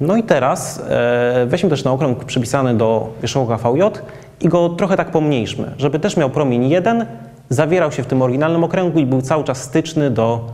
No 0.00 0.16
i 0.16 0.22
teraz 0.22 0.82
e, 0.88 1.46
weźmy 1.46 1.70
też 1.70 1.82
ten 1.82 1.92
okrąg 1.92 2.24
przypisany 2.24 2.74
do 2.74 3.08
wierzchołka 3.22 3.56
VJ 3.56 3.82
i 4.40 4.48
go 4.48 4.68
trochę 4.68 4.96
tak 4.96 5.10
pomniejszmy, 5.10 5.72
żeby 5.78 5.98
też 5.98 6.16
miał 6.16 6.30
promień 6.30 6.70
1, 6.70 7.06
zawierał 7.48 7.92
się 7.92 8.02
w 8.02 8.06
tym 8.06 8.22
oryginalnym 8.22 8.64
okręgu 8.64 8.98
i 8.98 9.06
był 9.06 9.22
cały 9.22 9.44
czas 9.44 9.62
styczny 9.62 10.10
do 10.10 10.44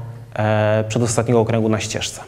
przedostatniego 0.88 1.40
okręgu 1.40 1.68
na 1.68 1.80
ścieżce. 1.80 2.20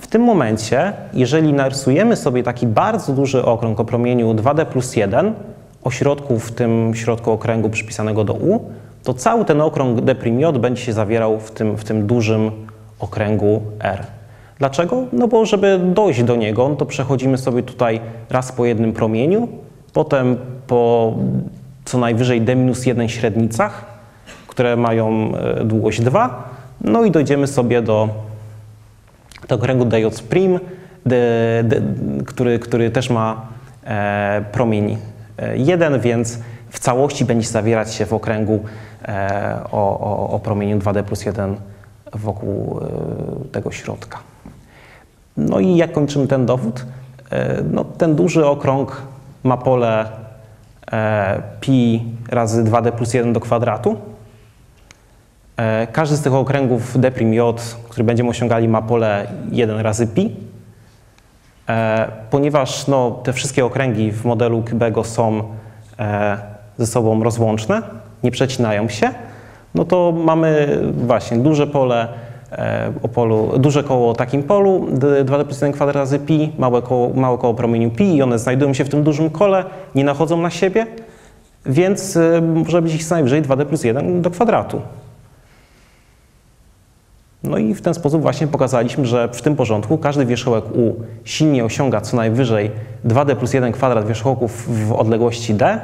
W 0.00 0.06
tym 0.06 0.22
momencie, 0.22 0.92
jeżeli 1.12 1.52
narysujemy 1.52 2.16
sobie 2.16 2.42
taki 2.42 2.66
bardzo 2.66 3.12
duży 3.12 3.44
okrąg 3.44 3.80
o 3.80 3.84
promieniu 3.84 4.34
2D 4.34 4.66
plus 4.66 4.96
1, 4.96 5.34
o 5.84 5.90
środku 5.90 6.38
w 6.38 6.52
tym 6.52 6.94
środku 6.94 7.30
okręgu 7.30 7.70
przypisanego 7.70 8.24
do 8.24 8.32
U, 8.32 8.60
to 9.04 9.14
cały 9.14 9.44
ten 9.44 9.60
okrąg 9.60 10.00
D' 10.00 10.58
będzie 10.58 10.82
się 10.82 10.92
zawierał 10.92 11.40
w 11.40 11.50
tym, 11.50 11.76
w 11.76 11.84
tym 11.84 12.06
dużym 12.06 12.50
okręgu 12.98 13.62
R. 13.80 14.06
Dlaczego? 14.58 15.04
No 15.12 15.28
bo 15.28 15.46
żeby 15.46 15.80
dojść 15.94 16.22
do 16.22 16.36
niego, 16.36 16.68
no 16.68 16.76
to 16.76 16.86
przechodzimy 16.86 17.38
sobie 17.38 17.62
tutaj 17.62 18.00
raz 18.30 18.52
po 18.52 18.64
jednym 18.64 18.92
promieniu, 18.92 19.48
potem 19.92 20.36
po 20.66 21.14
co 21.84 21.98
najwyżej 21.98 22.40
D-1 22.40 23.08
średnicach, 23.08 23.87
które 24.58 24.76
mają 24.76 25.32
e, 25.34 25.64
długość 25.64 26.00
2, 26.00 26.48
no 26.80 27.04
i 27.04 27.10
dojdziemy 27.10 27.46
sobie 27.46 27.82
do, 27.82 28.08
do 29.48 29.54
okręgu 29.54 29.84
DJ', 29.84 30.06
d, 31.06 31.16
d, 31.64 31.80
który, 32.26 32.58
który 32.58 32.90
też 32.90 33.10
ma 33.10 33.46
e, 33.84 34.44
promień 34.52 34.98
1, 35.54 35.94
e, 35.94 35.98
więc 35.98 36.38
w 36.70 36.78
całości 36.78 37.24
będzie 37.24 37.48
zawierać 37.48 37.94
się 37.94 38.06
w 38.06 38.12
okręgu 38.12 38.64
e, 39.08 39.60
o, 39.72 40.00
o, 40.00 40.30
o 40.30 40.38
promieniu 40.38 40.78
2D 40.78 41.02
plus 41.02 41.24
1 41.24 41.56
wokół 42.14 42.80
e, 42.80 43.52
tego 43.52 43.70
środka. 43.70 44.18
No 45.36 45.60
i 45.60 45.76
jak 45.76 45.92
kończymy 45.92 46.26
ten 46.26 46.46
dowód? 46.46 46.86
E, 47.30 47.62
no, 47.72 47.84
ten 47.84 48.14
duży 48.14 48.46
okrąg 48.46 49.02
ma 49.44 49.56
pole 49.56 50.06
pi 51.60 52.04
razy 52.30 52.64
2d 52.64 52.92
plus 52.92 53.14
1 53.14 53.32
do 53.32 53.40
kwadratu. 53.40 53.96
E, 55.58 55.86
każdy 55.92 56.16
z 56.16 56.22
tych 56.22 56.34
okręgów 56.34 56.98
d'J, 57.00 57.40
który 57.88 58.04
będziemy 58.04 58.30
osiągali, 58.30 58.68
ma 58.68 58.82
pole 58.82 59.26
1 59.52 59.80
razy 59.80 60.06
pi. 60.06 60.36
Ponieważ 62.30 62.86
no, 62.86 63.10
te 63.10 63.32
wszystkie 63.32 63.64
okręgi 63.64 64.12
w 64.12 64.24
modelu 64.24 64.62
Kybego 64.62 65.04
są 65.04 65.42
ze 66.78 66.86
sobą 66.86 67.22
rozłączne, 67.22 67.82
nie 68.22 68.30
przecinają 68.30 68.88
się, 68.88 69.10
no 69.74 69.84
to 69.84 70.12
mamy 70.12 70.78
właśnie 70.92 71.38
duże 71.38 71.66
pole 71.66 72.08
E, 72.52 72.92
o 73.02 73.08
polu, 73.08 73.58
duże 73.58 73.84
koło 73.84 74.10
o 74.10 74.14
takim 74.14 74.42
polu, 74.42 74.86
2d 75.24 75.44
plus 75.44 75.60
1 75.60 75.72
kwadrat 75.72 75.96
razy 75.96 76.18
pi, 76.18 76.52
małe 76.58 76.82
koło, 76.82 77.10
małe 77.14 77.38
koło 77.38 77.54
promieniu 77.54 77.90
pi 77.90 78.16
i 78.16 78.22
one 78.22 78.38
znajdują 78.38 78.74
się 78.74 78.84
w 78.84 78.88
tym 78.88 79.02
dużym 79.02 79.30
kole, 79.30 79.64
nie 79.94 80.04
nachodzą 80.04 80.36
na 80.42 80.50
siebie, 80.50 80.86
więc 81.66 82.16
e, 82.16 82.40
może 82.40 82.82
być 82.82 82.94
ich 82.94 83.04
co 83.04 83.14
najwyżej 83.14 83.42
2d 83.42 83.64
plus 83.64 83.84
1 83.84 84.22
do 84.22 84.30
kwadratu. 84.30 84.80
No 87.42 87.58
i 87.58 87.74
w 87.74 87.82
ten 87.82 87.94
sposób 87.94 88.22
właśnie 88.22 88.46
pokazaliśmy, 88.46 89.06
że 89.06 89.28
w 89.32 89.42
tym 89.42 89.56
porządku 89.56 89.98
każdy 89.98 90.26
wierzchołek 90.26 90.64
U 90.74 90.94
silnie 91.24 91.64
osiąga 91.64 92.00
co 92.00 92.16
najwyżej 92.16 92.70
2d 93.06 93.36
plus 93.36 93.54
1 93.54 93.72
kwadrat 93.72 94.06
wierzchołków 94.06 94.68
w 94.88 94.92
odległości 94.92 95.54
d, 95.54 95.80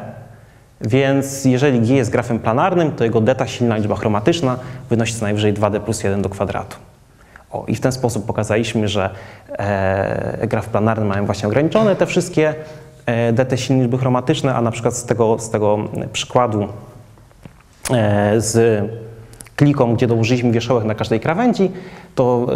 więc 0.80 1.44
jeżeli 1.44 1.80
G 1.80 1.96
jest 1.96 2.10
grafem 2.10 2.38
planarnym, 2.38 2.92
to 2.92 3.04
jego 3.04 3.20
deta 3.20 3.46
silna 3.46 3.76
liczba 3.76 3.96
chromatyczna 3.96 4.58
wynosi 4.90 5.14
co 5.14 5.24
najwyżej 5.24 5.54
2D 5.54 5.80
plus 5.80 6.04
1 6.04 6.22
do 6.22 6.28
kwadratu. 6.28 6.76
O, 7.50 7.64
I 7.66 7.74
w 7.74 7.80
ten 7.80 7.92
sposób 7.92 8.26
pokazaliśmy, 8.26 8.88
że 8.88 9.10
e, 9.58 10.46
graf 10.46 10.68
planarny 10.68 11.04
mają 11.04 11.26
właśnie 11.26 11.48
ograniczone 11.48 11.96
te 11.96 12.06
wszystkie 12.06 12.54
e, 13.06 13.32
dety 13.32 13.58
silne 13.58 13.82
liczby 13.82 13.98
chromatyczne, 13.98 14.54
a 14.54 14.62
na 14.62 14.70
przykład 14.70 14.96
z 14.96 15.04
tego, 15.04 15.38
z 15.38 15.50
tego 15.50 15.78
przykładu 16.12 16.68
e, 17.90 18.40
z 18.40 18.84
kliką, 19.56 19.94
gdzie 19.94 20.06
dołożyliśmy 20.06 20.52
wierzchołek 20.52 20.84
na 20.84 20.94
każdej 20.94 21.20
krawędzi, 21.20 21.70
to 22.14 22.46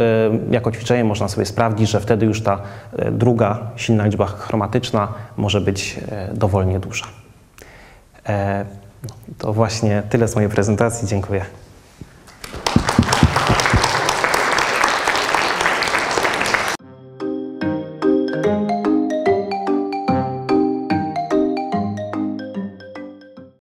e, 0.50 0.54
jako 0.54 0.72
ćwiczenie 0.72 1.04
można 1.04 1.28
sobie 1.28 1.46
sprawdzić, 1.46 1.90
że 1.90 2.00
wtedy 2.00 2.26
już 2.26 2.42
ta 2.42 2.60
e, 2.96 3.10
druga 3.10 3.58
silna 3.76 4.04
liczba 4.04 4.26
chromatyczna 4.26 5.08
może 5.36 5.60
być 5.60 6.00
e, 6.08 6.34
dowolnie 6.34 6.80
duża. 6.80 7.06
No, 9.08 9.14
to 9.38 9.52
właśnie 9.52 10.02
tyle 10.10 10.28
z 10.28 10.34
mojej 10.34 10.50
prezentacji. 10.50 11.08
Dziękuję. 11.08 11.44